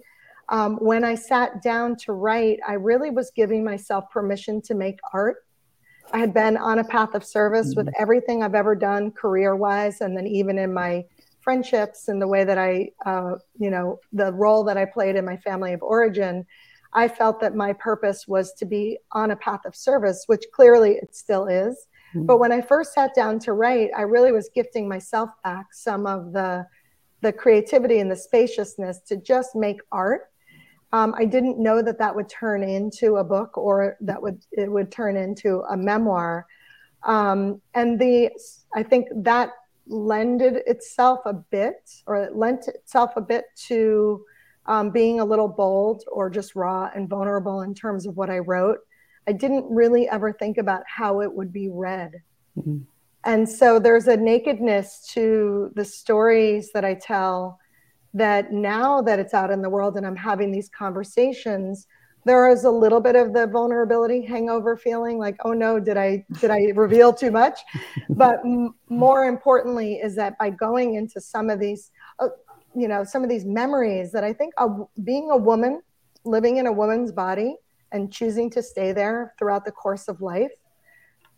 Um, 0.49 0.77
when 0.77 1.03
I 1.03 1.15
sat 1.15 1.61
down 1.61 1.95
to 1.97 2.13
write, 2.13 2.59
I 2.67 2.73
really 2.73 3.11
was 3.11 3.31
giving 3.35 3.63
myself 3.63 4.09
permission 4.11 4.61
to 4.63 4.75
make 4.75 4.99
art. 5.13 5.37
I 6.13 6.19
had 6.19 6.33
been 6.33 6.57
on 6.57 6.79
a 6.79 6.83
path 6.83 7.13
of 7.13 7.23
service 7.23 7.69
mm-hmm. 7.69 7.85
with 7.85 7.93
everything 7.99 8.43
I've 8.43 8.55
ever 8.55 8.75
done 8.75 9.11
career 9.11 9.55
wise, 9.55 10.01
and 10.01 10.15
then 10.15 10.27
even 10.27 10.57
in 10.57 10.73
my 10.73 11.05
friendships 11.41 12.07
and 12.07 12.21
the 12.21 12.27
way 12.27 12.43
that 12.43 12.57
I, 12.57 12.89
uh, 13.05 13.35
you 13.59 13.69
know, 13.69 13.99
the 14.11 14.33
role 14.33 14.63
that 14.63 14.77
I 14.77 14.85
played 14.85 15.15
in 15.15 15.25
my 15.25 15.37
family 15.37 15.73
of 15.73 15.83
origin. 15.83 16.45
I 16.95 17.09
felt 17.09 17.41
that 17.41 17.55
my 17.55 17.73
purpose 17.73 18.25
was 18.27 18.53
to 18.53 18.65
be 18.65 18.97
on 19.11 19.31
a 19.31 19.35
path 19.35 19.65
of 19.65 19.75
service, 19.75 20.23
which 20.27 20.45
clearly 20.53 20.93
it 20.93 21.13
still 21.13 21.45
is. 21.47 21.87
Mm-hmm. 22.15 22.25
But 22.25 22.39
when 22.39 22.53
I 22.53 22.61
first 22.61 22.93
sat 22.93 23.13
down 23.13 23.37
to 23.39 23.53
write, 23.53 23.89
I 23.95 24.03
really 24.03 24.31
was 24.31 24.49
gifting 24.55 24.87
myself 24.87 25.29
back 25.43 25.67
some 25.73 26.07
of 26.07 26.31
the 26.33 26.65
the 27.21 27.33
creativity 27.33 27.99
and 27.99 28.11
the 28.11 28.15
spaciousness 28.15 28.99
to 28.99 29.17
just 29.17 29.55
make 29.55 29.79
art. 29.91 30.29
Um, 30.93 31.15
I 31.17 31.25
didn't 31.25 31.57
know 31.57 31.81
that 31.81 31.97
that 31.97 32.15
would 32.15 32.29
turn 32.29 32.61
into 32.63 33.17
a 33.17 33.23
book 33.23 33.57
or 33.57 33.97
that 34.01 34.21
would 34.21 34.43
it 34.51 34.71
would 34.71 34.91
turn 34.91 35.17
into 35.17 35.61
a 35.69 35.75
memoir. 35.75 36.45
Um, 37.03 37.61
and 37.73 37.99
the 37.99 38.31
I 38.73 38.83
think 38.83 39.07
that 39.15 39.51
lended 39.87 40.61
itself 40.65 41.19
a 41.25 41.33
bit, 41.33 41.91
or 42.07 42.15
it 42.23 42.35
lent 42.35 42.67
itself 42.67 43.11
a 43.15 43.21
bit 43.21 43.45
to 43.67 44.23
um, 44.67 44.89
being 44.89 45.19
a 45.19 45.25
little 45.25 45.47
bold 45.47 46.03
or 46.11 46.29
just 46.29 46.55
raw 46.55 46.89
and 46.95 47.09
vulnerable 47.09 47.61
in 47.61 47.73
terms 47.73 48.05
of 48.05 48.17
what 48.17 48.29
I 48.29 48.39
wrote. 48.39 48.79
I 49.27 49.31
didn't 49.31 49.65
really 49.69 50.07
ever 50.09 50.31
think 50.31 50.57
about 50.57 50.83
how 50.87 51.21
it 51.21 51.33
would 51.33 51.51
be 51.51 51.69
read. 51.69 52.11
Mm-hmm. 52.57 52.79
And 53.25 53.49
so 53.49 53.79
there's 53.79 54.07
a 54.07 54.15
nakedness 54.15 55.07
to 55.13 55.71
the 55.75 55.83
stories 55.83 56.71
that 56.73 56.85
I 56.85 56.93
tell 56.93 57.59
that 58.13 58.53
now 58.53 59.01
that 59.01 59.19
it's 59.19 59.33
out 59.33 59.51
in 59.51 59.61
the 59.61 59.69
world 59.69 59.97
and 59.97 60.05
I'm 60.05 60.15
having 60.15 60.51
these 60.51 60.69
conversations, 60.69 61.87
there 62.25 62.49
is 62.49 62.63
a 62.63 62.71
little 62.71 62.99
bit 62.99 63.15
of 63.15 63.33
the 63.33 63.47
vulnerability 63.47 64.21
hangover 64.25 64.77
feeling 64.77 65.17
like, 65.17 65.35
oh 65.43 65.53
no, 65.53 65.79
did 65.79 65.97
I 65.97 66.25
did 66.39 66.49
I 66.49 66.71
reveal 66.75 67.13
too 67.13 67.31
much? 67.31 67.59
but 68.09 68.39
m- 68.43 68.73
more 68.89 69.25
importantly 69.25 69.95
is 69.95 70.15
that 70.15 70.37
by 70.37 70.49
going 70.49 70.95
into 70.95 71.19
some 71.19 71.49
of 71.49 71.59
these, 71.59 71.91
uh, 72.19 72.29
you 72.75 72.87
know, 72.87 73.03
some 73.03 73.23
of 73.23 73.29
these 73.29 73.45
memories 73.45 74.11
that 74.11 74.23
I 74.23 74.33
think 74.33 74.53
of 74.57 74.87
being 75.03 75.31
a 75.31 75.37
woman, 75.37 75.81
living 76.23 76.57
in 76.57 76.67
a 76.67 76.71
woman's 76.71 77.11
body, 77.11 77.55
and 77.91 78.11
choosing 78.11 78.49
to 78.51 78.61
stay 78.61 78.91
there 78.91 79.33
throughout 79.39 79.63
the 79.63 79.71
course 79.71 80.07
of 80.07 80.21
life, 80.21 80.51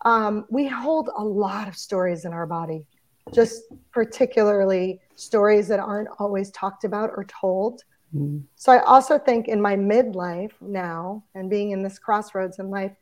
um, 0.05 0.45
we 0.49 0.67
hold 0.67 1.09
a 1.15 1.23
lot 1.23 1.67
of 1.67 1.75
stories 1.75 2.25
in 2.25 2.33
our 2.33 2.45
body, 2.45 2.85
just 3.33 3.63
particularly 3.91 4.99
stories 5.15 5.67
that 5.67 5.79
aren't 5.79 6.09
always 6.19 6.49
talked 6.51 6.83
about 6.83 7.11
or 7.15 7.25
told. 7.25 7.83
Mm. 8.15 8.43
So 8.55 8.71
I 8.71 8.79
also 8.83 9.19
think 9.19 9.47
in 9.47 9.61
my 9.61 9.75
midlife 9.75 10.53
now 10.61 11.23
and 11.35 11.49
being 11.49 11.71
in 11.71 11.83
this 11.83 11.99
crossroads 11.99 12.59
in 12.59 12.69
life, 12.69 12.93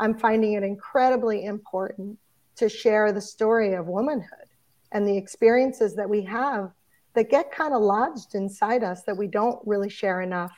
I'm 0.00 0.18
finding 0.18 0.54
it 0.54 0.62
incredibly 0.62 1.44
important 1.44 2.18
to 2.56 2.68
share 2.68 3.12
the 3.12 3.20
story 3.20 3.74
of 3.74 3.86
womanhood 3.86 4.48
and 4.92 5.06
the 5.06 5.16
experiences 5.16 5.94
that 5.96 6.08
we 6.08 6.22
have 6.22 6.70
that 7.14 7.30
get 7.30 7.50
kind 7.52 7.74
of 7.74 7.82
lodged 7.82 8.34
inside 8.34 8.82
us 8.82 9.02
that 9.04 9.16
we 9.16 9.26
don't 9.26 9.60
really 9.66 9.88
share 9.88 10.20
enough 10.20 10.52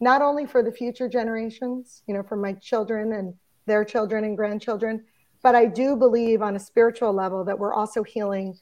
not 0.00 0.22
only 0.22 0.44
for 0.44 0.62
the 0.62 0.72
future 0.72 1.08
generations, 1.08 2.02
you 2.06 2.14
know, 2.14 2.22
for 2.22 2.36
my 2.36 2.52
children 2.54 3.12
and 3.12 3.32
their 3.66 3.84
children 3.84 4.24
and 4.24 4.36
grandchildren, 4.36 5.04
but 5.42 5.54
I 5.54 5.66
do 5.66 5.96
believe 5.96 6.42
on 6.42 6.56
a 6.56 6.60
spiritual 6.60 7.12
level 7.12 7.44
that 7.44 7.58
we're 7.58 7.74
also 7.74 8.02
healing 8.02 8.58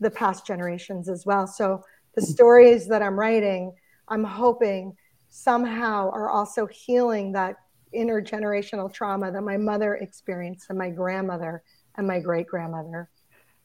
the 0.00 0.10
past 0.10 0.46
generations 0.46 1.08
as 1.08 1.26
well. 1.26 1.46
So 1.46 1.84
the 2.14 2.22
stories 2.22 2.88
that 2.88 3.02
I'm 3.02 3.18
writing, 3.18 3.72
I'm 4.08 4.24
hoping 4.24 4.96
somehow 5.28 6.10
are 6.10 6.30
also 6.30 6.66
healing 6.66 7.32
that 7.32 7.56
intergenerational 7.94 8.92
trauma 8.92 9.30
that 9.30 9.42
my 9.42 9.56
mother 9.56 9.96
experienced 9.96 10.66
and 10.70 10.78
my 10.78 10.90
grandmother 10.90 11.62
and 11.96 12.06
my 12.06 12.18
great 12.18 12.46
grandmother. 12.46 13.09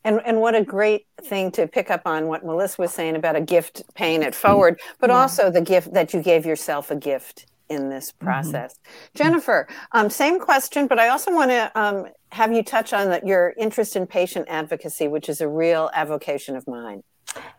And, 0.06 0.22
and 0.24 0.40
what 0.40 0.56
a 0.56 0.64
great 0.64 1.08
thing 1.24 1.52
to 1.54 1.68
pick 1.68 1.90
up 1.90 2.04
on 2.06 2.28
what 2.28 2.46
Melissa 2.46 2.80
was 2.82 2.94
saying 2.94 3.16
about 3.16 3.36
a 3.36 3.42
gift 3.42 3.82
paying 3.96 4.22
it 4.22 4.36
forward, 4.36 4.80
but 5.02 5.10
yeah. 5.10 5.18
also 5.18 5.50
the 5.50 5.62
gift 5.62 5.94
that 5.94 6.14
you 6.14 6.22
gave 6.22 6.46
yourself 6.46 6.92
a 6.92 6.96
gift 6.96 7.48
in 7.70 7.90
this 7.90 8.12
mm-hmm. 8.12 8.26
process. 8.26 8.76
Mm-hmm. 8.76 9.18
Jennifer, 9.24 9.68
um, 9.92 10.10
same 10.10 10.40
question, 10.40 10.86
but 10.88 11.00
I 11.00 11.10
also 11.10 11.34
want 11.34 11.50
to 11.50 11.72
um, 11.74 12.06
have 12.32 12.54
you 12.54 12.64
touch 12.64 12.94
on 12.94 13.10
the, 13.10 13.22
your 13.26 13.54
interest 13.58 13.96
in 13.96 14.06
patient 14.06 14.46
advocacy, 14.48 15.08
which 15.08 15.28
is 15.28 15.42
a 15.42 15.48
real 15.48 15.90
avocation 15.94 16.56
of 16.56 16.68
mine. 16.68 17.04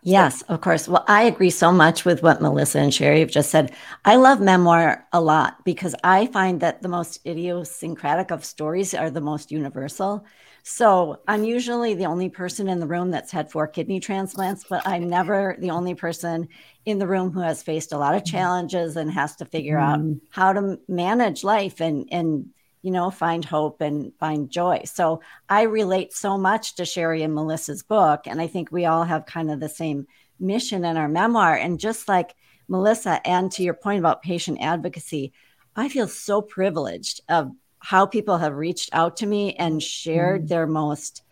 Yes, 0.03 0.41
of 0.43 0.61
course. 0.61 0.87
Well, 0.87 1.03
I 1.07 1.23
agree 1.23 1.49
so 1.49 1.71
much 1.71 2.05
with 2.05 2.23
what 2.23 2.41
Melissa 2.41 2.79
and 2.79 2.93
Sherry 2.93 3.19
have 3.19 3.29
just 3.29 3.51
said. 3.51 3.73
I 4.05 4.15
love 4.15 4.39
memoir 4.39 5.05
a 5.11 5.21
lot 5.21 5.63
because 5.65 5.95
I 6.03 6.27
find 6.27 6.61
that 6.61 6.81
the 6.81 6.87
most 6.87 7.19
idiosyncratic 7.25 8.31
of 8.31 8.45
stories 8.45 8.93
are 8.93 9.09
the 9.09 9.21
most 9.21 9.51
universal. 9.51 10.25
So 10.63 11.21
I'm 11.27 11.45
usually 11.45 11.93
the 11.93 12.07
only 12.07 12.29
person 12.29 12.67
in 12.67 12.79
the 12.79 12.87
room 12.87 13.09
that's 13.09 13.31
had 13.31 13.49
four 13.49 13.67
kidney 13.67 13.99
transplants, 14.01 14.65
but 14.69 14.85
I'm 14.85 15.09
never 15.09 15.55
the 15.59 15.71
only 15.71 15.95
person 15.95 16.49
in 16.85 16.99
the 16.99 17.07
room 17.07 17.31
who 17.31 17.39
has 17.39 17.63
faced 17.63 17.93
a 17.93 17.97
lot 17.97 18.15
of 18.15 18.23
mm-hmm. 18.23 18.35
challenges 18.35 18.97
and 18.97 19.09
has 19.11 19.37
to 19.37 19.45
figure 19.45 19.77
mm-hmm. 19.77 20.11
out 20.11 20.17
how 20.29 20.53
to 20.53 20.77
manage 20.89 21.43
life 21.43 21.79
and 21.79 22.09
and 22.11 22.47
you 22.87 22.91
know 22.91 23.11
find 23.11 23.43
hope 23.43 23.81
and 23.81 24.13
find 24.17 24.49
joy. 24.49 24.79
So 24.85 25.19
I 25.49 25.63
relate 25.63 26.13
so 26.13 26.37
much 26.37 26.75
to 26.75 26.85
Sherry 26.85 27.21
and 27.21 27.35
Melissa's 27.35 27.83
book, 27.83 28.27
and 28.27 28.39
I 28.39 28.47
think 28.47 28.71
we 28.71 28.85
all 28.85 29.03
have 29.03 29.25
kind 29.25 29.51
of 29.51 29.59
the 29.59 29.67
same 29.67 30.07
mission 30.39 30.85
in 30.85 30.95
our 30.95 31.09
memoir. 31.09 31.53
And 31.53 31.81
just 31.81 32.07
like 32.07 32.33
Melissa, 32.69 33.19
and 33.27 33.51
to 33.51 33.61
your 33.61 33.73
point 33.73 33.99
about 33.99 34.21
patient 34.21 34.59
advocacy, 34.61 35.33
I 35.75 35.89
feel 35.89 36.07
so 36.07 36.41
privileged 36.41 37.19
of 37.27 37.51
how 37.79 38.05
people 38.05 38.37
have 38.37 38.55
reached 38.55 38.89
out 38.93 39.17
to 39.17 39.25
me 39.25 39.53
and 39.55 39.83
shared 39.83 40.45
mm. 40.45 40.47
their 40.47 40.65
most 40.65 41.23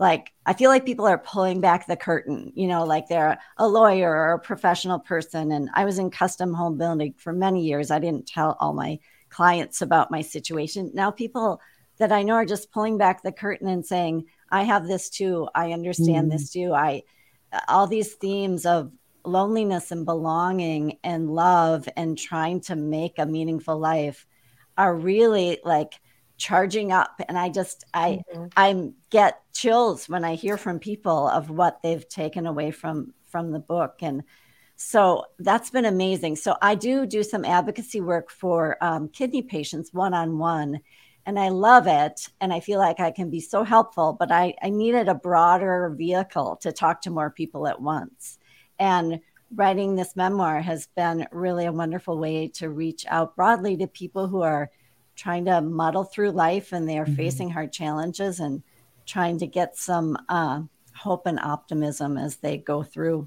like 0.00 0.32
I 0.44 0.54
feel 0.54 0.68
like 0.68 0.84
people 0.84 1.06
are 1.06 1.18
pulling 1.18 1.60
back 1.60 1.86
the 1.86 1.94
curtain, 1.94 2.50
you 2.56 2.66
know, 2.66 2.84
like 2.84 3.06
they're 3.06 3.38
a 3.56 3.68
lawyer 3.68 4.10
or 4.10 4.32
a 4.32 4.38
professional 4.40 4.98
person. 4.98 5.52
And 5.52 5.70
I 5.74 5.84
was 5.84 6.00
in 6.00 6.10
custom 6.10 6.52
home 6.52 6.76
building 6.76 7.14
for 7.16 7.32
many 7.32 7.64
years. 7.64 7.92
I 7.92 8.00
didn't 8.00 8.26
tell 8.26 8.56
all 8.58 8.74
my 8.74 8.98
clients 9.34 9.82
about 9.82 10.12
my 10.12 10.20
situation. 10.20 10.92
Now 10.94 11.10
people 11.10 11.60
that 11.98 12.12
I 12.12 12.22
know 12.22 12.34
are 12.34 12.44
just 12.44 12.70
pulling 12.70 12.98
back 12.98 13.22
the 13.22 13.32
curtain 13.32 13.66
and 13.66 13.84
saying, 13.84 14.26
I 14.50 14.62
have 14.62 14.86
this 14.86 15.10
too. 15.10 15.48
I 15.54 15.72
understand 15.72 16.28
mm. 16.28 16.32
this 16.32 16.50
too. 16.50 16.72
I 16.72 17.02
all 17.68 17.88
these 17.88 18.14
themes 18.14 18.64
of 18.64 18.92
loneliness 19.24 19.90
and 19.90 20.04
belonging 20.04 20.98
and 21.02 21.30
love 21.30 21.88
and 21.96 22.16
trying 22.16 22.60
to 22.60 22.76
make 22.76 23.18
a 23.18 23.26
meaningful 23.26 23.78
life 23.78 24.26
are 24.76 24.94
really 24.94 25.58
like 25.64 25.94
charging 26.36 26.90
up 26.90 27.20
and 27.28 27.38
i 27.38 27.48
just 27.48 27.84
i 27.94 28.20
mm-hmm. 28.34 28.46
i 28.56 28.90
get 29.10 29.40
chills 29.54 30.08
when 30.08 30.24
i 30.24 30.34
hear 30.34 30.56
from 30.56 30.78
people 30.78 31.28
of 31.28 31.48
what 31.48 31.80
they've 31.82 32.08
taken 32.08 32.44
away 32.44 32.72
from 32.72 33.14
from 33.24 33.52
the 33.52 33.60
book 33.60 33.98
and 34.02 34.24
so 34.76 35.24
that's 35.38 35.70
been 35.70 35.84
amazing 35.84 36.34
so 36.34 36.56
i 36.62 36.74
do 36.74 37.06
do 37.06 37.22
some 37.22 37.44
advocacy 37.44 38.00
work 38.00 38.30
for 38.30 38.76
um, 38.82 39.08
kidney 39.08 39.42
patients 39.42 39.92
one-on-one 39.92 40.80
and 41.26 41.38
i 41.38 41.48
love 41.48 41.86
it 41.86 42.28
and 42.40 42.52
i 42.52 42.60
feel 42.60 42.78
like 42.78 43.00
i 43.00 43.10
can 43.10 43.30
be 43.30 43.40
so 43.40 43.62
helpful 43.62 44.16
but 44.18 44.32
i 44.32 44.54
i 44.62 44.68
needed 44.68 45.08
a 45.08 45.14
broader 45.14 45.94
vehicle 45.96 46.56
to 46.56 46.72
talk 46.72 47.00
to 47.00 47.10
more 47.10 47.30
people 47.30 47.66
at 47.66 47.80
once 47.80 48.38
and 48.78 49.20
writing 49.54 49.94
this 49.94 50.16
memoir 50.16 50.60
has 50.60 50.88
been 50.96 51.26
really 51.30 51.66
a 51.66 51.72
wonderful 51.72 52.18
way 52.18 52.48
to 52.48 52.70
reach 52.70 53.04
out 53.08 53.36
broadly 53.36 53.76
to 53.76 53.86
people 53.86 54.26
who 54.26 54.42
are 54.42 54.70
trying 55.16 55.44
to 55.44 55.60
muddle 55.60 56.04
through 56.04 56.30
life 56.30 56.72
and 56.72 56.88
they 56.88 56.98
are 56.98 57.04
mm-hmm. 57.04 57.14
facing 57.14 57.50
hard 57.50 57.72
challenges 57.72 58.40
and 58.40 58.62
trying 59.06 59.38
to 59.38 59.46
get 59.46 59.76
some 59.76 60.16
uh, 60.28 60.60
hope 60.96 61.26
and 61.26 61.38
optimism 61.38 62.16
as 62.16 62.36
they 62.36 62.56
go 62.56 62.82
through 62.82 63.26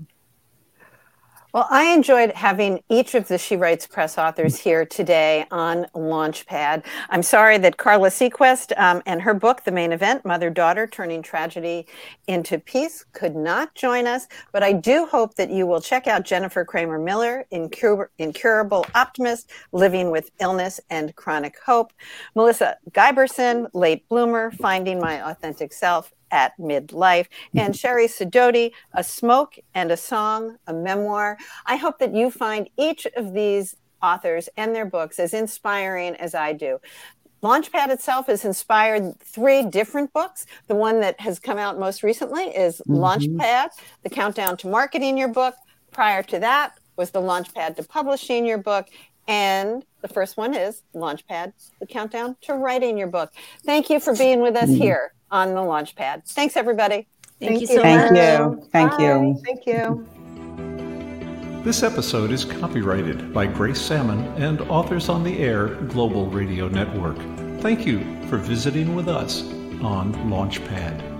well, 1.58 1.68
I 1.72 1.86
enjoyed 1.86 2.34
having 2.34 2.84
each 2.88 3.16
of 3.16 3.28
the 3.28 3.40
She 3.40 3.56
Writes 3.56 3.88
Press 3.88 4.20
authors 4.20 4.60
here 4.60 4.86
today 4.86 5.44
on 5.50 5.88
Launchpad. 5.96 6.86
I'm 7.10 7.24
sorry 7.24 7.58
that 7.58 7.78
Carla 7.78 8.10
Seaquist 8.10 8.78
um, 8.78 9.02
and 9.08 9.24
her 9.24 9.34
book, 9.34 9.64
The 9.64 9.72
Main 9.72 9.92
Event 9.92 10.24
Mother 10.24 10.52
Daughter 10.52 10.86
Turning 10.86 11.24
Tragedy 11.24 11.88
into 12.28 12.60
Peace, 12.60 13.04
could 13.12 13.36
not 13.36 13.74
join 13.74 14.06
us, 14.06 14.28
but 14.52 14.62
I 14.62 14.72
do 14.72 15.08
hope 15.08 15.34
that 15.34 15.50
you 15.50 15.66
will 15.66 15.82
check 15.82 16.06
out 16.06 16.26
Jennifer 16.26 16.64
Cramer 16.64 17.00
Miller, 17.00 17.48
Incur- 17.50 18.12
Incurable 18.20 18.86
Optimist, 18.94 19.50
Living 19.72 20.12
with 20.12 20.30
Illness 20.40 20.80
and 20.92 21.16
Chronic 21.16 21.56
Hope, 21.66 21.92
Melissa 22.36 22.78
Giberson, 22.92 23.68
Late 23.74 24.08
Bloomer, 24.10 24.52
Finding 24.52 25.00
My 25.00 25.28
Authentic 25.28 25.74
Self, 25.74 26.14
at 26.32 26.58
midlife. 26.58 27.28
And 27.56 27.76
Sherry 27.76 28.08
Sidoti, 28.08 28.72
A 28.94 29.04
Smoke 29.04 29.56
and 29.74 29.92
a 29.92 29.98
Song, 29.98 30.58
a 30.68 30.74
memoir. 30.74 31.38
I 31.66 31.76
hope 31.76 32.00
that 32.00 32.14
you 32.14 32.32
find 32.32 32.70
each 32.78 33.08
of 33.16 33.34
these 33.34 33.76
authors 34.02 34.50
and 34.58 34.76
their 34.76 34.86
books 34.86 35.20
as 35.20 35.34
inspiring 35.34 36.16
as 36.16 36.36
I 36.36 36.54
do. 36.54 36.80
Launchpad 37.44 37.90
itself 37.90 38.28
has 38.28 38.46
inspired 38.46 39.20
three 39.20 39.64
different 39.64 40.12
books. 40.12 40.46
The 40.68 40.76
one 40.76 41.00
that 41.02 41.20
has 41.20 41.40
come 41.40 41.58
out 41.58 41.80
most 41.80 42.02
recently 42.02 42.46
is 42.46 42.82
mm-hmm. 42.88 42.96
Launchpad, 42.96 43.70
The 44.04 44.10
Countdown 44.10 44.58
to 44.58 44.68
Marketing 44.68 45.18
Your 45.18 45.28
Book. 45.28 45.56
Prior 45.92 46.24
to 46.24 46.40
that 46.40 46.80
was 46.96 47.12
the 47.12 47.22
Launchpad 47.22 47.76
to 47.76 47.84
Publishing 47.84 48.46
Your 48.46 48.58
Book. 48.58 48.88
And 49.28 49.86
the 50.02 50.08
first 50.08 50.38
one 50.38 50.56
is 50.56 50.82
Launchpad, 50.96 51.54
The 51.80 51.86
Countdown 51.86 52.36
to 52.42 52.54
Writing 52.54 52.98
Your 52.98 53.08
Book. 53.08 53.32
Thank 53.64 53.90
you 53.90 54.00
for 54.00 54.16
being 54.16 54.42
with 54.42 54.56
us 54.56 54.70
mm-hmm. 54.70 54.82
here 54.82 55.14
on 55.32 55.50
the 55.50 55.62
Launchpad. 55.62 56.30
Thanks, 56.30 56.56
everybody. 56.58 57.08
Thank, 57.40 57.52
Thank 57.52 57.62
you 57.62 57.68
so 57.68 57.82
Thank 57.82 58.12
much. 58.12 58.40
You. 58.40 58.70
Thank 58.72 58.92
Bye. 58.92 59.04
you. 59.04 59.42
Thank 59.46 59.66
you. 59.66 61.64
This 61.64 61.84
episode 61.84 62.32
is 62.32 62.46
copyrighted 62.46 63.34
by 63.34 63.46
Grace 63.46 63.82
Sammon 63.82 64.20
and 64.42 64.62
Authors 64.62 65.10
on 65.10 65.24
the 65.24 65.38
Air 65.40 65.76
Global 65.86 66.28
Radio 66.28 66.68
Network. 66.70 67.18
Thank 67.62 67.86
you 67.86 68.00
for 68.28 68.38
visiting 68.38 68.96
with 68.96 69.10
us 69.10 69.44
on 69.82 70.14
Launchpad. 70.30 71.17